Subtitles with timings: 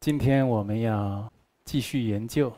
[0.00, 1.30] 今天我们要
[1.62, 2.50] 继续研究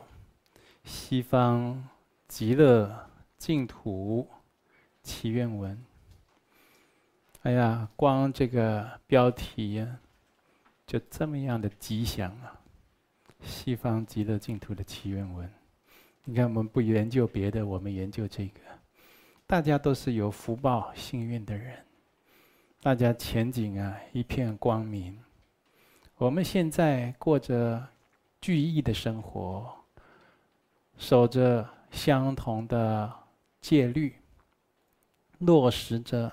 [0.85, 1.89] 西方
[2.25, 4.25] 极乐净土
[5.01, 5.77] 祈愿文。
[7.41, 9.99] 哎呀，光这个标题呀，
[10.87, 12.57] 就这么样的吉祥啊！
[13.41, 15.51] 西方极乐净土的祈愿文。
[16.23, 18.61] 你看，我们不研究别的，我们研究这个。
[19.45, 21.77] 大家都是有福报、幸运的人，
[22.81, 25.19] 大家前景啊一片光明。
[26.23, 27.85] 我们现在过着
[28.39, 29.75] 聚义的生活，
[30.95, 33.13] 守着相同的
[33.59, 34.15] 戒律，
[35.39, 36.31] 落实着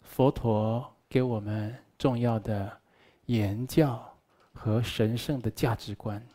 [0.00, 2.74] 佛陀给我们重要的
[3.26, 4.02] 言教
[4.54, 6.26] 和神圣的价值观。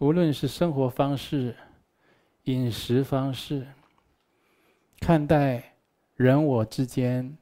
[0.00, 1.54] 无论是生活方式、
[2.42, 3.64] 饮食方式，
[4.98, 5.76] 看待
[6.16, 7.38] 人我之间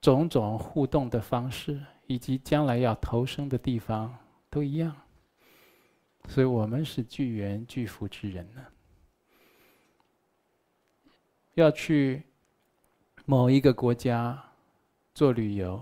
[0.00, 4.16] 种种互动的方式，以及将来要投生的地方，
[4.50, 4.94] 都一样。
[6.28, 8.64] 所以我们是聚缘聚福之人呢。
[11.54, 12.22] 要去
[13.24, 14.42] 某一个国家
[15.14, 15.80] 做旅游，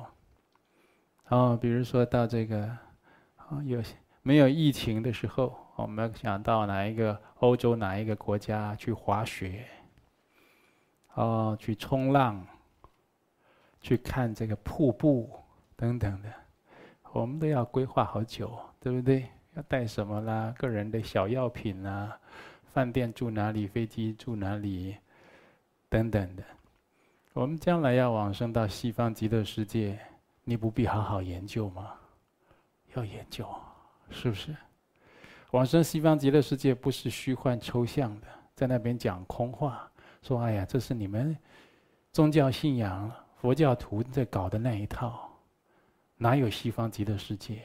[1.29, 2.77] 哦，比如说到这个，
[3.49, 3.83] 哦，有
[4.23, 5.59] 没有疫情的时候？
[5.77, 9.67] 我们想到哪一个欧洲哪一个国家去滑雪，
[11.15, 12.47] 哦，去冲浪，
[13.81, 15.42] 去看这个瀑布
[15.83, 16.33] 等等的，
[17.11, 19.27] 我们都要规划好久，对不对？
[19.57, 20.55] 要带什么啦？
[20.57, 22.17] 个人的小药品啊，
[22.73, 23.67] 饭店住哪里？
[23.67, 24.97] 飞机住哪里？
[25.89, 26.45] 等等的。
[27.33, 29.99] 我们将来要往生到西方极乐世界，
[30.45, 31.95] 你不必好好研究吗？
[32.95, 33.45] 要研究，
[34.09, 34.55] 是不是？
[35.51, 39.91] 往生西方极乐世界不是虚幻抽象的，在那边讲空话，
[40.23, 41.37] 说：“哎呀，这是你们
[42.13, 43.11] 宗教信仰
[43.41, 45.29] 佛教徒在搞的那一套，
[46.23, 47.61] 哪有西方极乐世界？”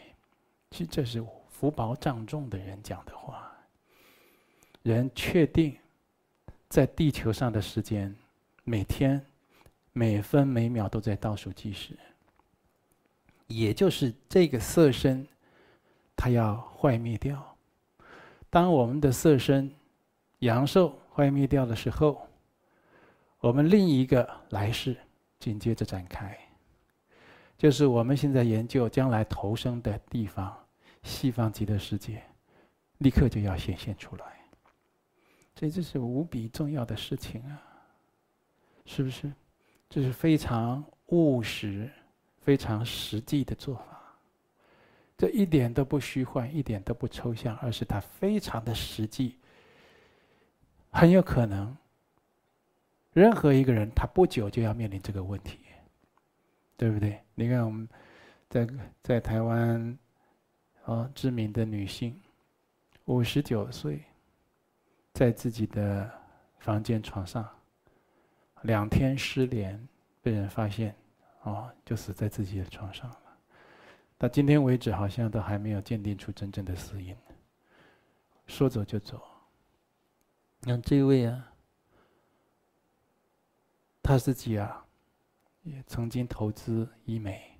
[0.72, 3.54] 其实这是福薄障重的人讲的话。
[4.82, 5.78] 人确定
[6.68, 8.16] 在地球上的时间，
[8.64, 9.24] 每天
[9.94, 11.96] 每分每秒都在倒数计时，
[13.46, 15.28] 也就是这个色身，
[16.16, 17.56] 它要坏灭掉。
[18.50, 19.72] 当我们的色身
[20.40, 22.28] 阳寿坏灭掉的时候，
[23.40, 24.98] 我们另一个来世
[25.38, 26.36] 紧接着展开，
[27.58, 30.56] 就是我们现在研究将来投生的地方——
[31.04, 32.22] 西方极乐世界，
[33.00, 34.26] 立刻就要显现出来。
[35.56, 37.60] 所以这是无比重要的事情啊，
[38.86, 39.34] 是不是？
[39.90, 41.90] 这是非常务实、
[42.42, 43.84] 非常实际的做法。
[45.18, 49.40] 这一点都不虚幻，一点都不抽象，而是它非常的实际。
[50.92, 51.76] 很有可能，
[53.14, 55.58] 任何一个人他不久就要面临这个问题，
[56.78, 57.20] 对不对？
[57.36, 57.90] 你看我们
[58.50, 58.68] 在
[59.04, 59.98] 在台湾，
[60.86, 62.18] 啊，知名的女性，
[63.06, 64.04] 五十九岁，
[65.12, 66.10] 在自己的
[66.60, 67.50] 房间床上，
[68.62, 69.88] 两天失联，
[70.22, 70.96] 被人发现，
[71.42, 73.22] 哦，就死在自己的床上了。
[74.18, 77.16] 到今天为止，好像都还没有鉴定出真正的死因。
[78.48, 79.22] 说走就走。
[80.62, 81.52] 那这位啊，
[84.02, 84.86] 他自己啊，
[85.86, 87.58] 曾经投资医美，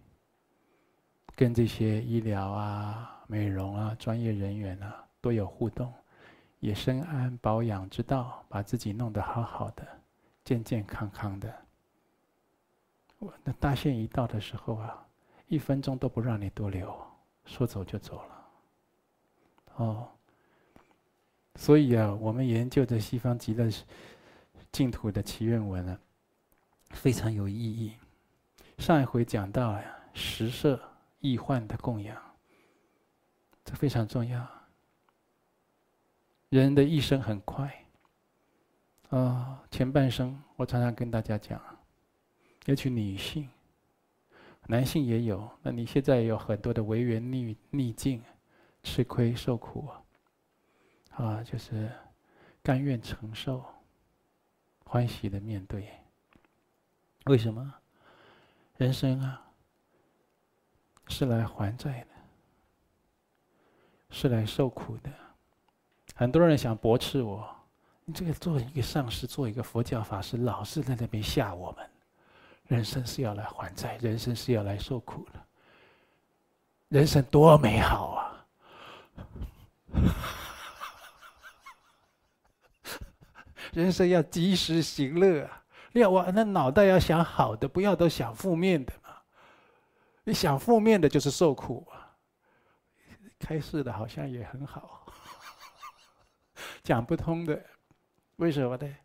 [1.36, 5.94] 跟这些医疗啊、美容啊专业人员啊都有互动，
[6.60, 9.88] 也深谙保养之道，把自己弄得好好的、
[10.44, 11.54] 健健康康的。
[13.20, 15.04] 我那大限一到的时候啊。
[15.50, 16.94] 一分钟都不让你多留，
[17.46, 18.48] 说走就走了。
[19.78, 20.10] 哦，
[21.56, 23.70] 所以啊，我们研究的西方极乐
[24.70, 25.98] 净土的祈愿文啊，
[26.90, 27.94] 非常有意义。
[28.78, 30.80] 上一回讲到呀，十色
[31.20, 32.16] 易患的供养，
[33.66, 34.48] 这非常重要。
[36.50, 37.86] 人的一生很快，
[39.10, 41.62] 啊、前半生我常常跟大家讲，
[42.66, 43.50] 尤其女性。
[44.70, 48.22] 男性也有，那你现在有很多的违缘逆逆境，
[48.84, 50.04] 吃亏受苦啊，
[51.12, 51.90] 啊，就是
[52.62, 53.64] 甘愿承受，
[54.84, 55.88] 欢喜的面对。
[57.28, 57.74] 为什么？
[58.78, 59.42] 人生啊，
[61.08, 62.08] 是来还债的，
[64.10, 65.12] 是来受苦的。
[66.16, 67.46] 很多人想驳斥我，
[68.06, 71.90] 你这个做一个上师，做一个佛教法师，老是在那边吓我们。
[72.68, 75.40] 人生是要来还债，人生是要来受苦的。
[76.90, 78.46] 人生多美好啊！
[83.74, 85.64] 人生要及时行乐啊！
[85.98, 89.10] 要我那脑袋要想好的，不要都想负面的嘛。
[90.24, 92.16] 你想负面的，就是受苦啊。
[93.40, 95.06] 开示的好像也很好，
[96.84, 97.64] 讲不通的，
[98.38, 98.96] 为什么呢？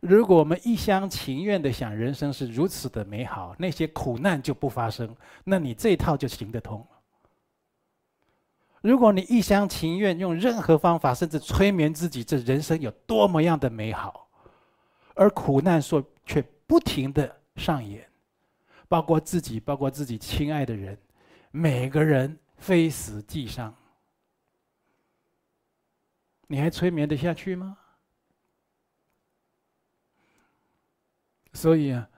[0.00, 6.86] 如果我们一厢情愿的想人生是如此的美好，那些苦难就不发生，那你这一套就行得通。
[8.82, 14.21] 如果你一厢情愿用任何方法，甚至催眠自己，这人生有多么样的美好，
[15.14, 18.10] 而苦难说却不停的上演，
[18.88, 20.98] 包括自己，包括自己亲爱的人，
[21.50, 23.74] 每个人非死即伤，
[26.46, 27.78] 你还催眠得下去吗？
[31.54, 32.08] 所以啊，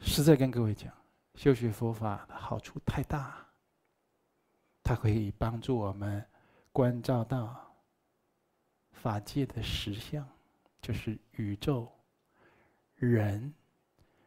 [0.00, 0.92] 实在跟各位讲，
[1.34, 3.46] 修学佛法的好处太大。
[4.82, 6.22] 它可以帮助我们
[6.72, 7.72] 关照到
[8.90, 10.28] 法界的实相，
[10.82, 11.90] 就是宇宙、
[13.02, 13.52] 人、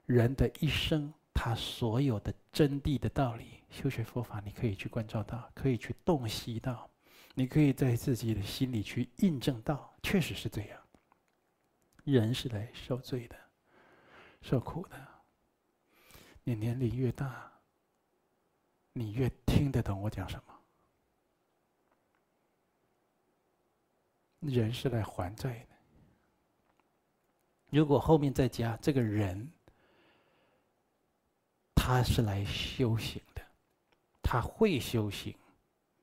[0.05, 3.61] 人的一生，他所有的真谛的道理。
[3.69, 6.89] 修学佛法，你可以去关照到，可以去洞悉到，
[7.35, 10.81] 你可以在自己的心里去印证到，确实是这样。
[12.03, 13.35] 人是来受罪的。
[14.41, 15.07] 受苦的，
[16.43, 17.49] 你年龄越大，
[18.91, 20.53] 你越听得懂我讲什么。
[24.41, 25.74] 人是来还债的。
[27.69, 29.49] 如果后面再加这个人，
[31.75, 33.41] 他是来修行的，
[34.21, 35.35] 他会修行，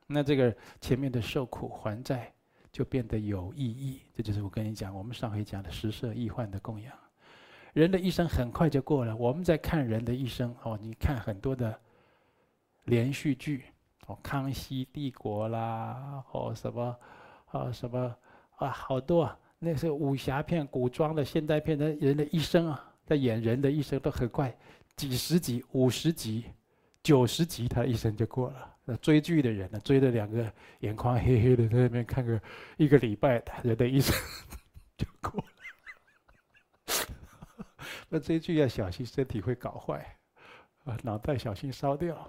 [0.07, 2.33] 那这个前面的受苦还债
[2.71, 4.03] 就变得有意义。
[4.15, 6.93] 这就是我跟你讲，我们上回讲的十色易幻的供养。
[7.73, 9.17] 人的一生很快就过了。
[9.17, 11.81] 我们在看人的一生哦，你看很多的
[12.85, 13.65] 连续剧，
[14.07, 16.97] 哦，康熙帝国啦，哦什么，
[17.47, 18.15] 啊什么
[18.57, 24.53] 啊，好多啊，那是武侠片、古装的、现代片的人的一生啊，在演人的一生都很快，
[24.97, 26.47] 几十集、五十集、
[27.01, 28.75] 九十集，他一生就过了。
[28.85, 32.43] 那追剧的人呢，追了两个眼眶黑黑的，在那边看个
[32.77, 34.13] 一个礼拜，他人的一生
[34.99, 35.47] 就过了。
[38.11, 40.17] 那追剧要小心，身体会搞坏，
[40.83, 42.29] 啊，脑袋小心烧掉。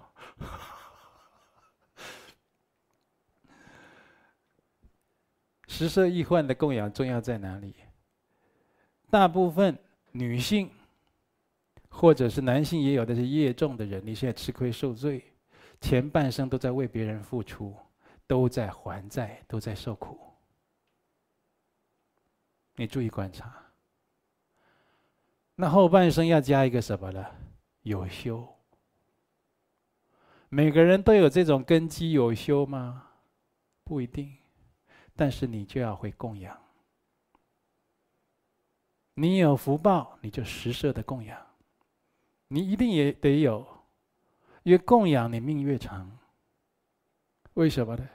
[5.74, 7.74] 十色易幻的供养重要在哪里？
[9.10, 9.76] 大部分
[10.12, 10.70] 女性，
[11.90, 15.24] 或者是男性也有的是业重的人，你现在吃亏受罪，
[15.82, 17.76] 前半生都在为别人付出，
[18.28, 20.20] 都在还债，都在受苦。
[22.76, 23.52] 你注意观察。
[25.56, 27.26] 那后半生要加一个什么呢？
[27.82, 28.48] 有修。
[30.50, 33.08] 每个人都有这种根基有修吗？
[33.84, 34.38] 不一定，
[35.16, 36.60] 但是你就要会供养。
[39.16, 41.40] 你有福报，你就十摄的供养。
[42.48, 43.66] 你一定也得有，
[44.64, 46.20] 越供养你命越长。
[47.54, 48.10] 为什么呢？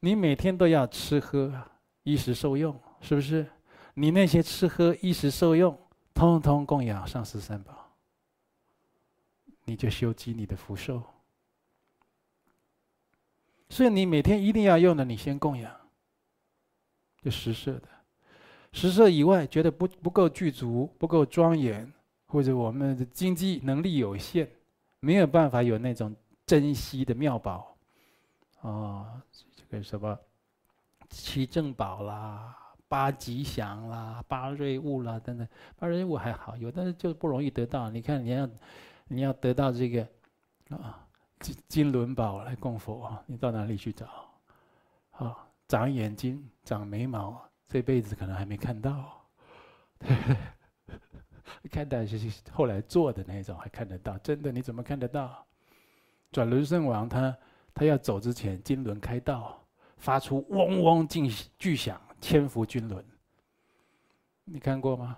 [0.00, 1.70] 你每天都要吃喝，
[2.02, 3.50] 衣食受用，是不是？
[3.94, 5.76] 你那些吃喝衣食受用，
[6.14, 7.90] 通通供养上师三宝，
[9.64, 11.02] 你就修积你的福寿。
[13.70, 15.74] 所以你每天一定要用的，你先供养，
[17.22, 17.88] 就十色的。
[18.72, 21.90] 十色以外，觉得不不够具足，不够庄严，
[22.26, 24.48] 或者我们的经济能力有限，
[25.00, 26.14] 没有办法有那种
[26.46, 27.76] 珍稀的妙宝，
[28.60, 29.22] 啊，
[29.56, 30.18] 这个什么
[31.08, 32.54] 七正宝啦。
[32.90, 35.46] 八吉祥啦，八瑞物啦，等等，
[35.76, 37.90] 八瑞物还好有，但是就不容易得到。
[37.90, 38.48] 你看，你要
[39.08, 40.08] 你要得到这个
[40.70, 41.06] 啊
[41.40, 44.06] 金金轮宝来供佛，你到哪里去找？
[45.12, 45.36] 啊，
[45.68, 49.24] 长眼睛、长眉毛，这辈子可能还没看到。
[51.70, 52.18] 看到是
[52.52, 54.16] 后来做的那种，还看得到。
[54.18, 55.44] 真的，你怎么看得到？
[56.30, 57.36] 转轮圣王他
[57.74, 59.60] 他要走之前，金轮开道，
[59.96, 61.28] 发出嗡嗡巨
[61.58, 62.00] 巨响。
[62.20, 63.04] 千佛君轮，
[64.44, 65.16] 你看过吗？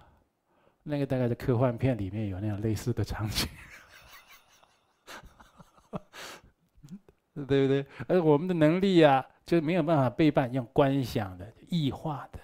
[0.82, 3.48] 那个大概在科幻片里面有那样类似的场景，
[7.34, 7.86] 对不对？
[8.08, 12.38] 而我们的能力、啊，就没有办法背办用观想的、异化的。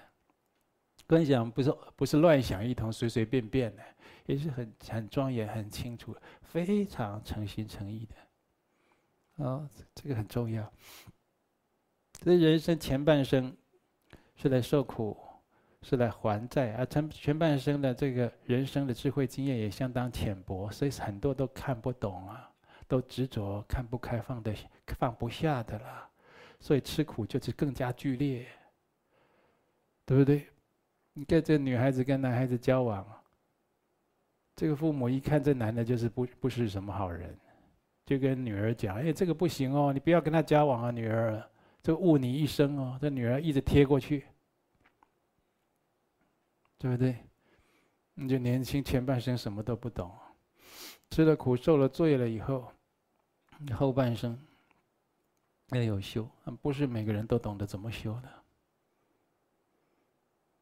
[1.06, 3.82] 观想不是不是乱想一通、随随便便的，
[4.26, 9.44] 也是很很庄严、很清楚、非常诚心诚意的。
[9.44, 10.72] 哦，这个很重要。
[12.12, 13.56] 这人生前半生。
[14.38, 15.16] 是来受苦，
[15.80, 22.52] 是来还债，而前前半生的这个人生的智慧经验也相当浅薄，所以很多都看不懂啊，
[22.88, 24.54] 都执着看不开放的
[24.98, 26.08] 放不下的了，
[26.60, 28.46] 所以吃苦就是更加剧烈，
[30.04, 30.46] 对不对？
[31.12, 33.06] 你跟这女孩子跟男孩子交往，
[34.54, 37.36] 这个父母一看这男的就是不不是什么好人，
[38.04, 41.42] 就跟女儿讲：“哎，这个不行哦，你不要跟他交往啊，女儿，
[41.82, 44.26] 这误你一生哦。”这女儿一直贴过去，
[46.78, 47.16] 对不对？
[48.14, 50.10] 你就年轻前半生什么都不懂，
[51.10, 52.70] 吃了苦受了罪了以后，
[53.75, 54.38] 后半生
[55.70, 56.28] 要有修，
[56.60, 58.28] 不是每个人都懂得怎么修的。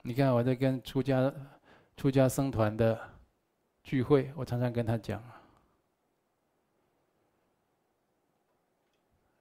[0.02, 1.32] 你看我在跟出家
[1.96, 2.98] 出家僧团的
[3.82, 5.22] 聚会，我常常跟他讲。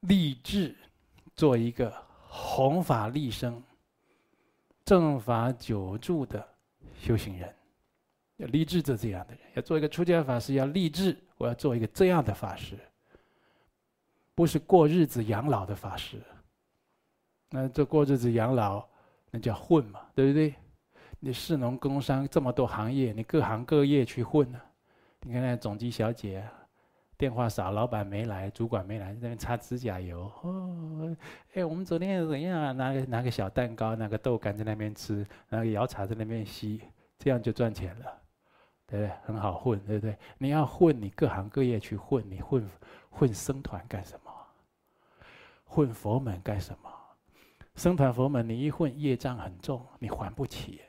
[0.01, 0.75] 立志
[1.33, 1.89] 做一个
[2.27, 3.63] 弘法利生、
[4.83, 6.45] 正法久住的
[6.99, 7.55] 修行人，
[8.35, 9.41] 要立志做这样的人。
[9.55, 12.77] 要做一个出家法师，要立志，我要做一个这样的法师，
[14.35, 16.21] 不是过日子养老的法师。
[17.49, 18.87] 那这过日子养老，
[19.31, 20.53] 那叫混嘛，对不对？
[21.19, 24.59] 你士农工商这么多行业，你各行各业去混呢？
[25.21, 26.43] 你看那总机小姐。
[27.15, 30.29] 电话少，老板没来，主管没来，在那边擦指甲油。
[30.41, 31.15] 哦，
[31.53, 32.71] 哎，我们昨天怎样啊？
[32.73, 36.81] 拿个拿个小蛋糕，拿个豆干在那边吃，拿个摇茶在那边吸，
[37.19, 38.21] 这样就赚钱了，
[38.87, 39.11] 对不对？
[39.25, 40.17] 很好混，对不对？
[40.37, 42.67] 你要混，你各行各业去混，你混
[43.09, 44.22] 混生团干什么？
[45.73, 46.89] 混佛门干什么？
[47.75, 50.81] 僧团佛门，你一混业障很重，你还不起，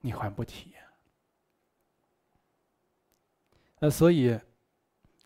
[0.00, 0.74] 你还不起。
[3.78, 4.38] 那所以。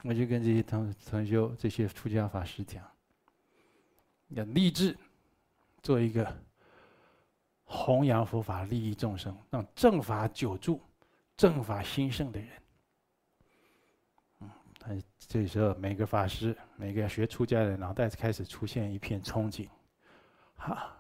[0.06, 2.84] 我就跟这些同同修、这些出家法师讲，
[4.28, 4.94] 要立志
[5.82, 6.30] 做一个
[7.64, 10.78] 弘扬佛法、利益众生、让正法久住、
[11.38, 12.50] 正法兴盛的人。
[15.34, 19.68] 这时候每个法师、每个学出家的脑袋开始出现一片憧憬，
[20.54, 20.96] 哈，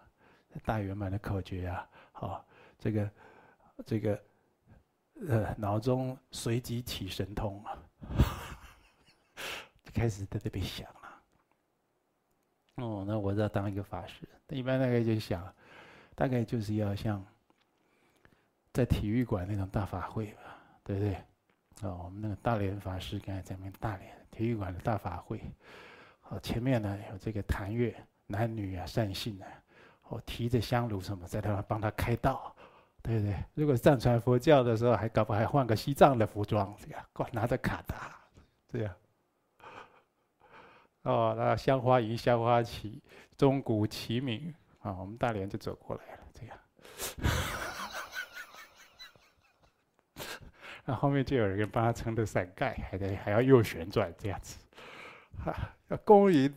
[0.64, 2.44] 大圆满的口诀啊，好，
[2.76, 3.10] 这个
[3.86, 4.20] 这个
[5.28, 7.78] 呃，脑中随即起神通啊。
[9.94, 11.22] 开始在这边想了，
[12.84, 14.28] 哦，那我要当一个法师。
[14.48, 15.54] 一般大概就想，
[16.16, 17.24] 大概就是要像
[18.72, 21.24] 在体育馆那种大法会吧，对不对？
[21.82, 25.40] 哦，我们那个大连法师刚才在那边大连体育馆的大法会，
[26.28, 27.94] 哦，前面呢有这个坛乐，
[28.26, 29.46] 男女啊善信啊，
[30.08, 32.54] 哦，提着香炉什么，在那帮他开道，
[33.02, 33.36] 对不对？
[33.54, 38.16] 如果藏传佛教的时候，还搞不好还换个西藏的服装，这样，拿着卡达，
[38.68, 38.94] 这样。
[41.02, 43.02] 哦，那香花迎香花旗，
[43.36, 44.96] 钟鼓齐鸣啊！
[44.98, 46.56] 我们大连就走过来了，这样。
[50.84, 54.58] 那后面就有人帮他撑着伞盖，还得还要右旋转这样子。
[55.44, 56.54] 啊，要恭迎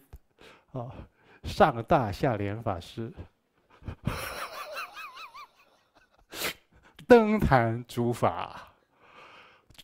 [0.74, 0.92] 啊，
[1.44, 3.12] 上大下莲法师
[7.08, 8.74] 登坛主法。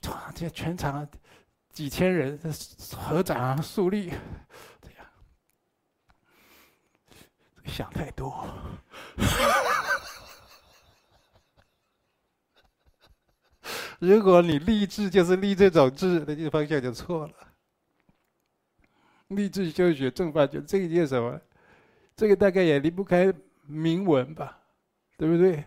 [0.07, 1.07] 哇，这全场。
[1.73, 2.39] 几千人
[2.95, 4.12] 合掌肃立，
[4.79, 5.07] 这样
[7.65, 8.47] 想太多。
[14.05, 17.33] 如果你立志就是立这种志，那这个方向就错了。
[19.29, 21.39] 立志修学正法，就这个叫什么？
[22.13, 23.33] 这个大概也离不开
[23.65, 24.60] 铭文吧，
[25.17, 25.63] 对不对？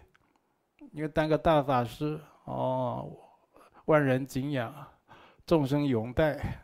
[0.93, 3.11] 因为当个大法师，哦，
[3.87, 4.87] 万人敬仰。
[5.47, 6.59] 众生拥戴，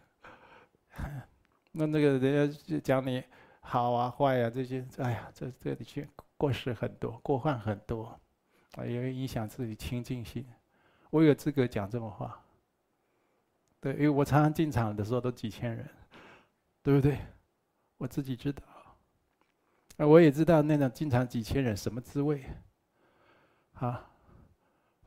[1.73, 3.23] 那那个人家就讲你
[3.61, 8.21] 好啊坏啊这些，哎呀，这这里去过失很多，过患很多，
[8.75, 10.45] 啊，也会影响自己清净心。
[11.13, 12.43] 我有资格讲这种话，
[13.81, 15.87] 对，因为我常常进场的时候都几千人，
[16.83, 17.19] 对不对？
[17.99, 18.63] 我自己知道，
[19.99, 22.43] 啊，我也知道那种进场几千人什么滋味，
[23.75, 24.11] 啊，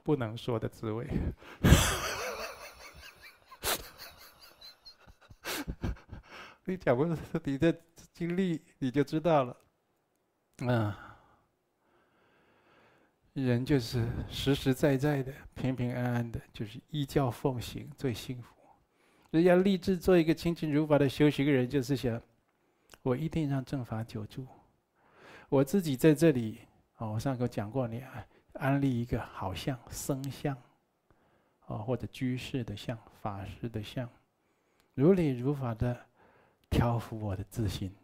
[0.03, 1.09] 不能说的滋味。
[6.65, 7.07] 你讲过
[7.43, 7.75] 你的
[8.13, 9.57] 经历，你就知道了。
[10.59, 10.93] 嗯，
[13.43, 18.55] 人就是实实在在的、平平安安的，就是依教奉行最幸福。
[19.31, 22.21] 人家立志做一个清净如法的修行人，就是想，
[23.01, 24.47] 我一定让正法久住。
[25.49, 26.59] 我自己在这里，
[26.97, 28.03] 哦，我上课讲过，你
[28.53, 30.57] 安立一个好像僧像，
[31.67, 34.09] 哦，或者居士的像、法师的像，
[34.93, 36.05] 如理如法的。
[36.67, 37.95] 调伏我的自信，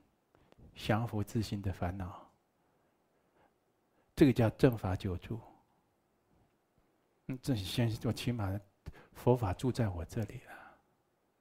[0.76, 2.31] 降服自信的烦恼。
[4.22, 5.42] 这个叫正法久住。
[7.25, 8.56] 嗯，这先我起码
[9.13, 10.54] 佛法住在我这里了，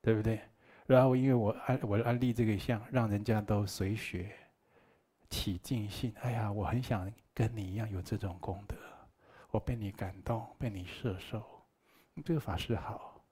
[0.01, 0.41] 对不对？
[0.87, 4.35] 然后因为我安我安立这个相，让人家都随学
[5.29, 6.15] 起敬信。
[6.23, 8.75] 哎呀，我很想跟你一样有这种功德，
[9.51, 11.45] 我被你感动，被你摄受。
[12.25, 13.23] 这个法是好，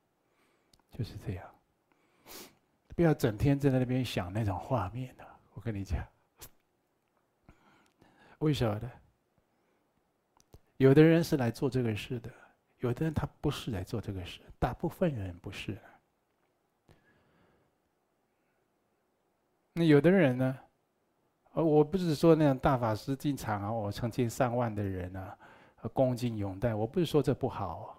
[0.91, 1.51] 就是这样。
[2.95, 5.27] 不要整天在那边想那种画面的。
[5.55, 6.07] 我跟你讲，
[8.41, 8.93] 为什么呢？
[10.79, 12.31] 有的人是来做这个事的，
[12.79, 15.77] 有的人他不是来做这个事，大部分人不是。
[19.75, 20.59] 那有的人呢？
[21.53, 25.37] 呃，我不是说那种大法师进场啊，我成千上万的人啊，
[25.93, 26.75] 恭敬拥戴。
[26.75, 27.97] 我不是说这不好，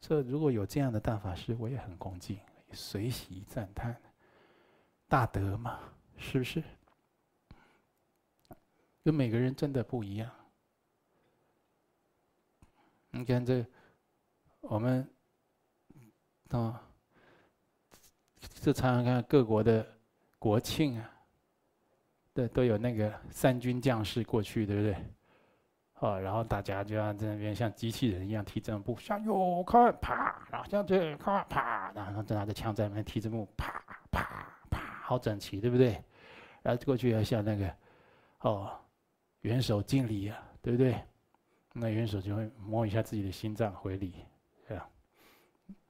[0.00, 2.38] 这如果有这样的大法师，我也很恭敬，
[2.72, 3.94] 随喜赞叹，
[5.06, 5.80] 大德嘛，
[6.16, 6.62] 是不是？
[9.04, 10.30] 跟每个人真的不一样。
[13.12, 13.64] 你看这，
[14.62, 15.06] 我们
[16.48, 16.82] 啊，
[18.54, 19.86] 这常常看各国的
[20.38, 21.10] 国庆啊，
[22.32, 24.96] 对，都有那个三军将士过去，对不对？
[26.00, 33.72] 哦，然后大家就要在那边像机器人一样踢正步，向右看，啪，然后向左看，啪，然后拿着枪在那边踢正步，啪
[34.10, 36.02] 啪啪，好整齐，对不对？
[36.62, 37.76] 然后过去要像那个，
[38.40, 38.80] 哦，
[39.42, 40.98] 元首敬礼啊，对不对？
[41.74, 44.14] 那元首就会摸一下自己的心脏回礼，
[44.68, 44.88] 对吧？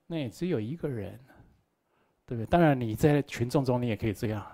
[0.07, 1.19] 那也只有一个人，
[2.25, 2.47] 对不对？
[2.47, 4.47] 当然你在群众中，你也可以这样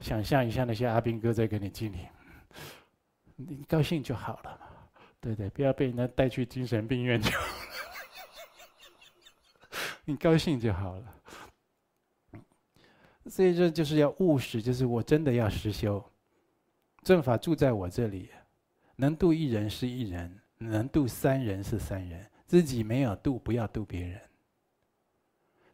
[0.00, 1.98] 想象一下，那些阿兵哥在给你敬礼，
[3.36, 4.60] 你高兴就好了，
[5.20, 7.30] 对对，不要被人家带去精神病院就，
[10.06, 11.14] 你高兴就好了。
[13.26, 16.02] 所以这就是要务实，就是我真的要实修，
[17.02, 18.30] 正法住在我这里，
[18.96, 20.39] 能度一人是一人。
[20.62, 24.20] 能度三人是三人，自己没有度，不要度别人。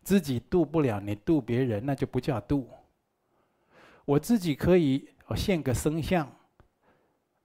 [0.05, 2.71] 自己度不了，你度别人，那就不叫度。
[4.05, 6.31] 我自己可以，我现个僧相，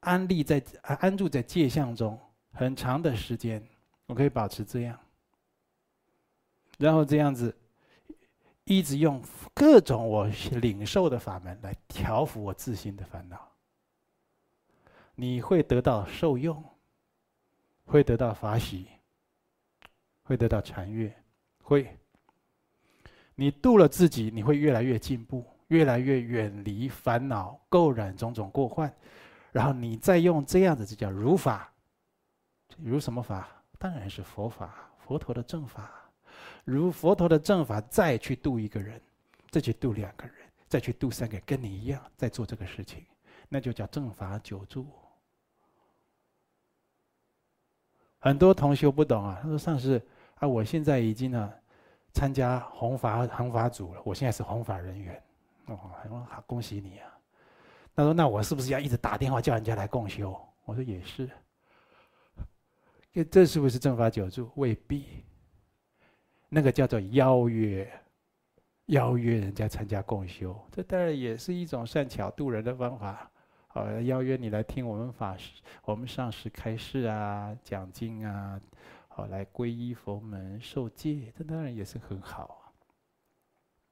[0.01, 2.17] 安立在安住在界相中
[2.51, 3.68] 很长的时间，
[4.05, 5.00] 我可以保持这样。
[6.77, 7.57] 然后这样子，
[8.65, 9.20] 一直用
[9.55, 10.27] 各种我
[10.61, 13.51] 领受的法门来调伏我自心的烦恼，
[15.15, 16.63] 你会得到受用。
[17.91, 18.87] 会得到法喜，
[20.23, 21.13] 会得到禅悦，
[21.61, 21.93] 会。
[23.35, 28.89] 你度了自己，你会越来越进步，越来越远离烦恼垢染种种过患，
[29.51, 31.69] 然后你再用这样子，就叫如法。
[32.77, 33.49] 如什么法？
[33.77, 35.91] 当然是佛法，佛陀的正法。
[36.63, 39.01] 如佛陀的正法，再去度一个人，
[39.49, 40.35] 再去度两个人，
[40.69, 43.05] 再去度三个，跟你一样在做这个事情，
[43.49, 44.87] 那就叫正法久住。
[48.22, 50.01] 很多同学不懂啊，他说：“上师
[50.36, 51.53] 啊，我现在已经呢
[52.14, 55.22] 参加弘法弘法组了，我现在是弘法人员。”
[55.66, 55.77] 哦，
[56.29, 57.18] 好，恭喜你啊！
[57.96, 61.29] 他说：“那我是不是要一直打电话叫人家来共修？”我说：“也是。”
[63.31, 64.50] 这是不是正法久住？
[64.55, 65.24] 未必。
[66.50, 67.90] 那个叫做邀约，
[68.88, 73.30] 邀约人家参加共修，这当然也是一种善巧度人的方法。
[73.74, 78.60] 好，邀约你来听我们法师、我们上师开示啊、讲经啊，
[79.07, 82.60] 好，来皈依佛门、受戒，这当然也是很好啊。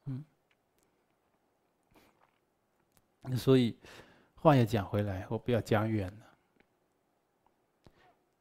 [0.08, 0.26] 嗯，
[3.22, 3.78] 那所以
[4.36, 6.26] 话也讲回来，我不要讲远了。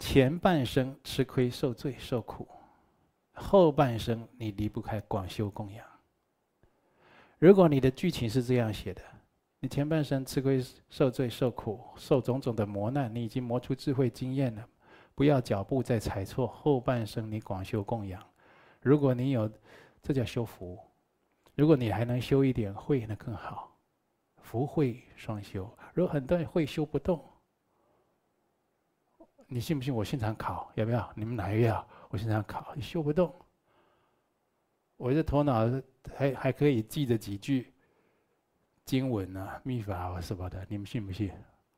[0.01, 2.48] 前半生吃亏、受罪、受苦，
[3.35, 5.87] 后半生你离不开广修供养。
[7.38, 9.17] 如果你的剧情是这样写的。
[9.60, 14.68] 你前半生吃亏、受罪、受苦、受种种的磨难，你已经磨出智慧经验了，
[15.16, 16.46] 不要脚步再踩错。
[16.46, 18.24] 后半生你广修供养，
[18.80, 19.50] 如果你有，
[20.00, 20.78] 这叫修福。
[21.56, 23.76] 如果你还能修一点慧，那更好，
[24.42, 25.68] 福慧双修。
[25.92, 27.20] 如果很多人慧修不动，
[29.48, 29.92] 你信不信？
[29.92, 31.10] 我现场考，要不要？
[31.16, 31.84] 你们哪一个要？
[32.10, 33.34] 我现场考，你修不动，
[34.96, 35.68] 我这头脑
[36.14, 37.72] 还还可以记得几句。
[38.88, 41.31] 经文啊，秘法啊什么的，你们信不信？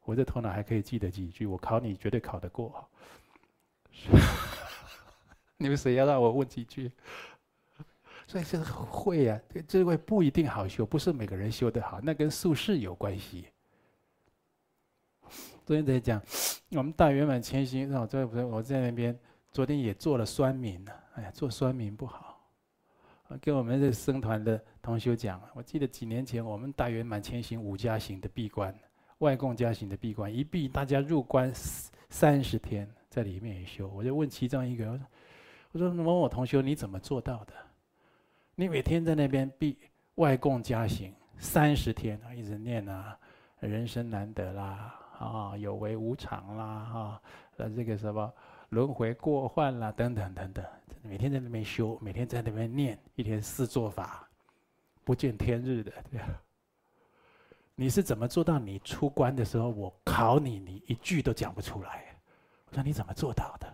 [0.05, 2.89] 我这头脑还可以记得几句，我考你绝对考得过。
[5.59, 6.93] 你们谁要让我问几句？
[8.29, 13.49] 所以这个会啊，这这位不一定好修，不是每个人修得好，那跟宿世有关系。
[15.67, 16.23] 昨天在讲，
[16.71, 19.19] 我们大圆满前行，我在我在那边，
[19.51, 20.93] 昨天也做了酸民呢。
[21.15, 22.30] 哎呀，做酸民不好。
[23.39, 28.75] 跟我们这僧团的同修讲，我记得几年前我们大圆满前行五加行的闭关，
[29.19, 31.53] 外供加行的闭关，一闭大家入关
[32.09, 33.89] 三十天，在里面也修。
[33.89, 35.07] 我就问其中一个，我说
[35.73, 37.53] ：“我说某某同修，你怎么做到的？
[38.57, 39.79] 你每天在那边闭
[40.17, 43.17] 外供加行三十天啊，一直念啊，
[43.61, 47.23] 人生难得啦，啊，有为无常啦，啊，
[47.59, 48.33] 呃，这个什么？”
[48.71, 50.65] 轮回过患啦，等等等等，
[51.03, 54.29] 每天在那边修，每天在那边念，一天四做法，
[55.05, 56.27] 不见天日的，对吧？
[57.75, 58.59] 你是怎么做到？
[58.59, 62.05] 你出关的时候，我考你，你一句都讲不出来。
[62.69, 63.67] 我说你怎么做到的？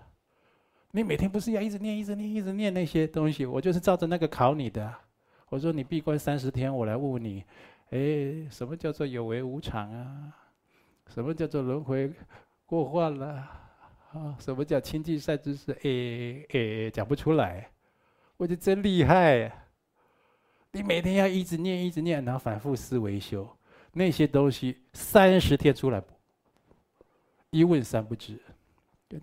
[0.92, 3.44] 你每天不是要一直念、一直念、一直念那些东西？
[3.44, 4.94] 我就是照着那个考你的。
[5.50, 7.44] 我说你闭关三十天，我来问问你，
[7.90, 10.34] 哎，什么叫做有为无常啊？
[11.08, 12.10] 什么叫做轮回
[12.64, 13.46] 过患了？
[14.16, 15.72] 啊什么叫亲近善知识？
[15.72, 17.70] 哎哎，讲不出来。
[18.38, 19.52] 我就真厉害。
[20.72, 23.46] 你每天要一直念、一直念，然后反复思维修。
[23.92, 26.02] 那些东西三十天出来，
[27.50, 28.40] 一问三不知。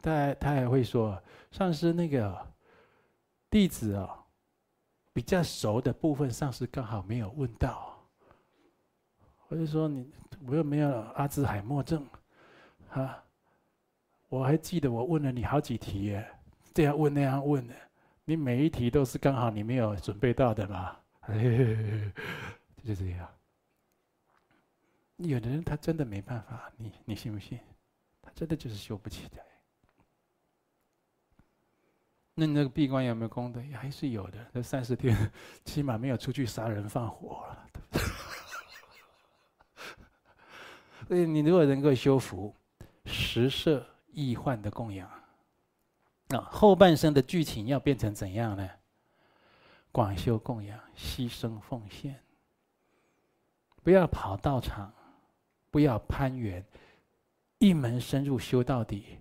[0.02, 2.48] 他他还会说，上师那个
[3.50, 4.26] 弟子啊，
[5.12, 8.00] 比较熟的部分，上师刚好没有问到。
[9.48, 10.12] 我就说你，
[10.48, 12.04] 我又没有阿兹海默症，
[12.90, 13.24] 啊，
[14.34, 16.28] 我还记得我问了你好几题耶，
[16.74, 17.76] 这样问那样问的，
[18.26, 20.98] 你每一题都是刚好你没有准备到的嘛，
[22.84, 23.30] 就这样。
[25.18, 27.60] 有的人他真的没办法，你你信不信？
[28.24, 29.44] 他真的就是修不起来。
[32.34, 33.62] 那你那个闭关有没有功德？
[33.76, 34.44] 还是有的。
[34.52, 35.16] 那三十天
[35.64, 37.70] 起码没有出去杀人放火了。
[41.08, 42.52] 所以你如果能够修福，
[43.06, 45.10] 十色易患的供养，
[46.30, 48.70] 那后半生的剧情要变成怎样呢？
[49.92, 52.20] 广修供养，牺牲奉献，
[53.84, 54.94] 不要跑道场。
[55.72, 56.64] 不要攀缘，
[57.58, 59.18] 一门深入修到底，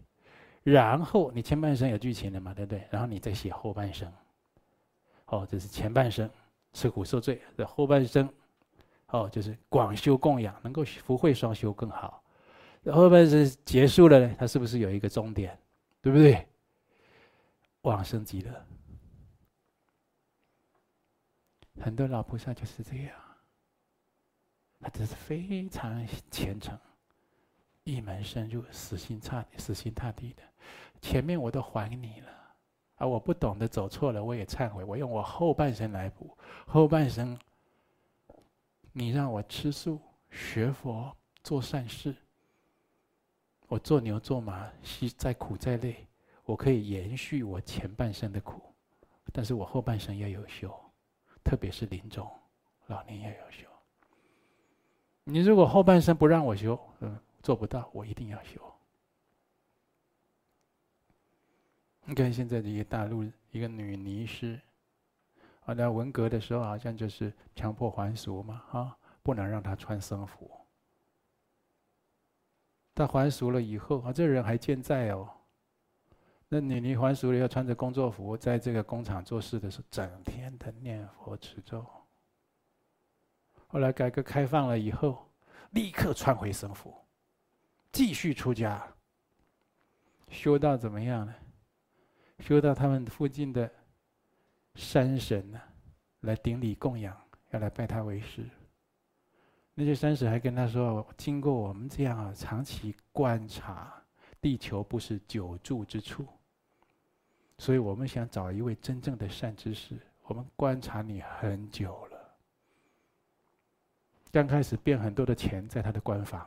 [0.62, 2.86] 然后你前半生有剧情了嘛，对不对？
[2.90, 4.12] 然后你再写后半生。
[5.28, 6.28] 哦，这是前半生
[6.74, 8.28] 吃苦受罪，这后半生，
[9.06, 12.21] 哦，就是广修供养，能够福慧双修更好。
[12.90, 15.56] 后半生结束了呢，它是不是有一个终点？
[16.00, 16.48] 对不对？
[17.82, 18.66] 往生极乐。
[21.80, 23.14] 很多老菩萨就是这样。
[24.80, 26.76] 他这是非常虔诚，
[27.84, 30.42] 一门深入，死心塌死心塌地的。
[31.00, 32.28] 前面我都还你了，
[32.96, 34.82] 啊，我不懂得走错了，我也忏悔。
[34.82, 37.38] 我用我后半生来补，后半生，
[38.90, 42.14] 你让我吃素、学佛、做善事，
[43.72, 46.06] 我做牛做马是，再苦再累，
[46.44, 48.60] 我可以延续我前半生的苦，
[49.32, 50.70] 但是我后半生要有修，
[51.42, 52.30] 特别是临终
[52.88, 53.66] 老年要有修。
[55.24, 58.60] 你如果后半生不让我修，嗯，做不到，我一定要修。
[62.04, 64.60] 你看现在的一些大陆一个女尼师，
[65.64, 70.50] 啊，在文革的时候好像就是强迫还俗嘛，啊，不能让她穿僧服。
[72.94, 75.28] 他还俗了以后，啊，这人还健在哦。
[76.48, 81.84] 那女尼还俗了，要穿着工作服，在这个工厂做事的时候，整天的念佛持咒。
[83.66, 85.26] 后来改革开放了以后，
[85.70, 86.94] 立刻穿回僧服，
[87.90, 88.86] 继续出家。
[90.28, 91.34] 修到怎么样呢？
[92.40, 93.70] 修到他们附近的
[94.74, 95.60] 山神呢，
[96.20, 97.16] 来顶礼供养，
[97.50, 98.46] 要来拜他为师。
[99.74, 103.92] 那些山神还跟他说：“经过我们这样，长期观察，
[104.40, 106.26] 地球不是久住之处，
[107.56, 109.96] 所以我们想找一位真正的善知识。
[110.24, 112.18] 我们观察你很久了。”
[114.30, 116.46] 刚开始变很多的钱在他的官房，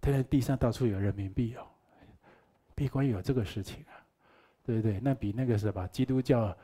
[0.00, 1.66] 他在地上到处有人民币哦，
[2.74, 3.94] 闭关有这个事情啊，
[4.64, 5.00] 对不对？
[5.00, 6.56] 那比那个什么基督教，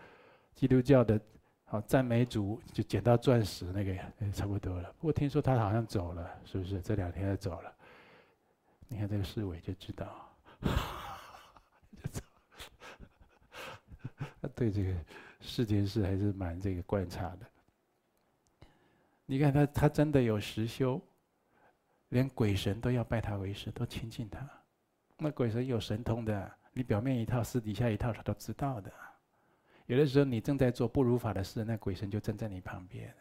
[0.55, 1.21] 基督教的，
[1.69, 4.93] 好赞美主就捡到钻石那个也差不多了。
[5.01, 6.81] 不过听说他好像走了，是不是？
[6.81, 7.75] 这两天他走了，
[8.87, 12.23] 你看这个侍卫就知道，就走。
[14.41, 14.95] 他对这个
[15.41, 17.41] 世间事还是蛮这个观察的。
[19.27, 21.03] 你看他，他真的有实修，
[22.11, 24.49] 连鬼神都要拜他为师，都亲近他。
[25.19, 28.93] 那鬼神有神通的，你表面一套，私底下一套，他都知道的。
[29.87, 33.15] 有的时候你正在做不如法的事，那鬼神就站在你旁边，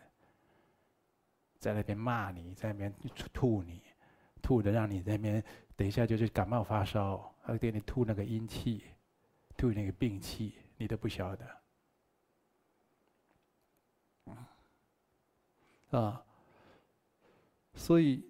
[1.60, 2.94] 在那边骂你，在那边
[3.34, 3.84] 吐你，
[4.42, 5.44] 吐的让你那边
[5.76, 8.84] 等一下就是感冒发烧，他给你吐那个阴气，
[9.56, 11.46] 吐那个病气，你都不晓得。
[15.92, 16.26] 啊，
[17.76, 18.28] 所以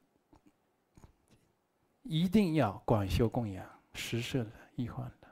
[2.03, 5.27] 一定要广修供养，十摄的易患的，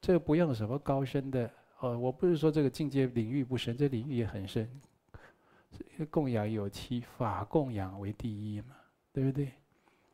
[0.00, 1.98] 这不用什么高深的哦。
[1.98, 4.68] 我不是说这个境界领域不深，这领域也很深。
[6.10, 8.76] 供养有七，法供养为第一嘛，
[9.12, 9.52] 对不对？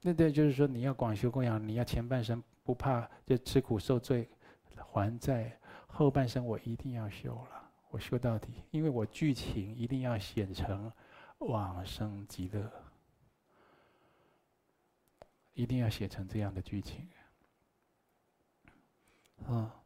[0.00, 4.28] 那对，就是说你要广修供养，你要前半生不怕就吃苦受罪
[4.76, 10.92] 还债，后半生我一定要修了，我修到底，因为我剧情一定要写成。
[11.38, 12.72] 往生极乐。
[15.52, 17.06] 一定要写成这样的剧情。
[19.46, 19.83] 啊，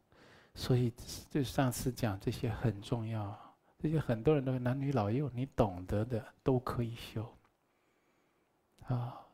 [0.55, 0.93] 所以
[1.29, 7.33] 就上次讲这些很重要，这些很多人都男女老幼，你懂得的都可以修。
[8.87, 9.25] 啊，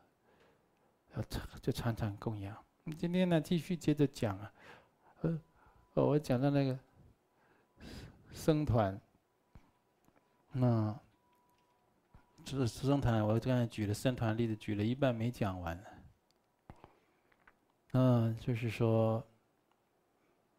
[1.14, 2.56] 要常就常常供养。
[2.96, 4.52] 今天呢，继续接着讲啊，
[5.22, 5.40] 呃，
[5.94, 6.78] 我讲到那个
[8.32, 9.00] 僧团，
[10.52, 10.96] 那
[12.44, 15.84] 这僧团，我刚才举了僧团例子，举了一半没讲完。
[17.92, 19.26] 嗯，就是说。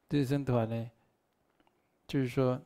[0.09, 0.91] 这僧团呢，
[2.07, 2.61] 就是说，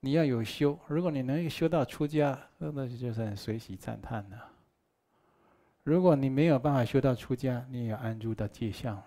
[0.00, 0.78] 你要有修。
[0.86, 4.52] 如果你能修到出家，那那就算随喜赞叹了。
[5.82, 9.02] 如果你没有办法修到出家，你也要安住到界相，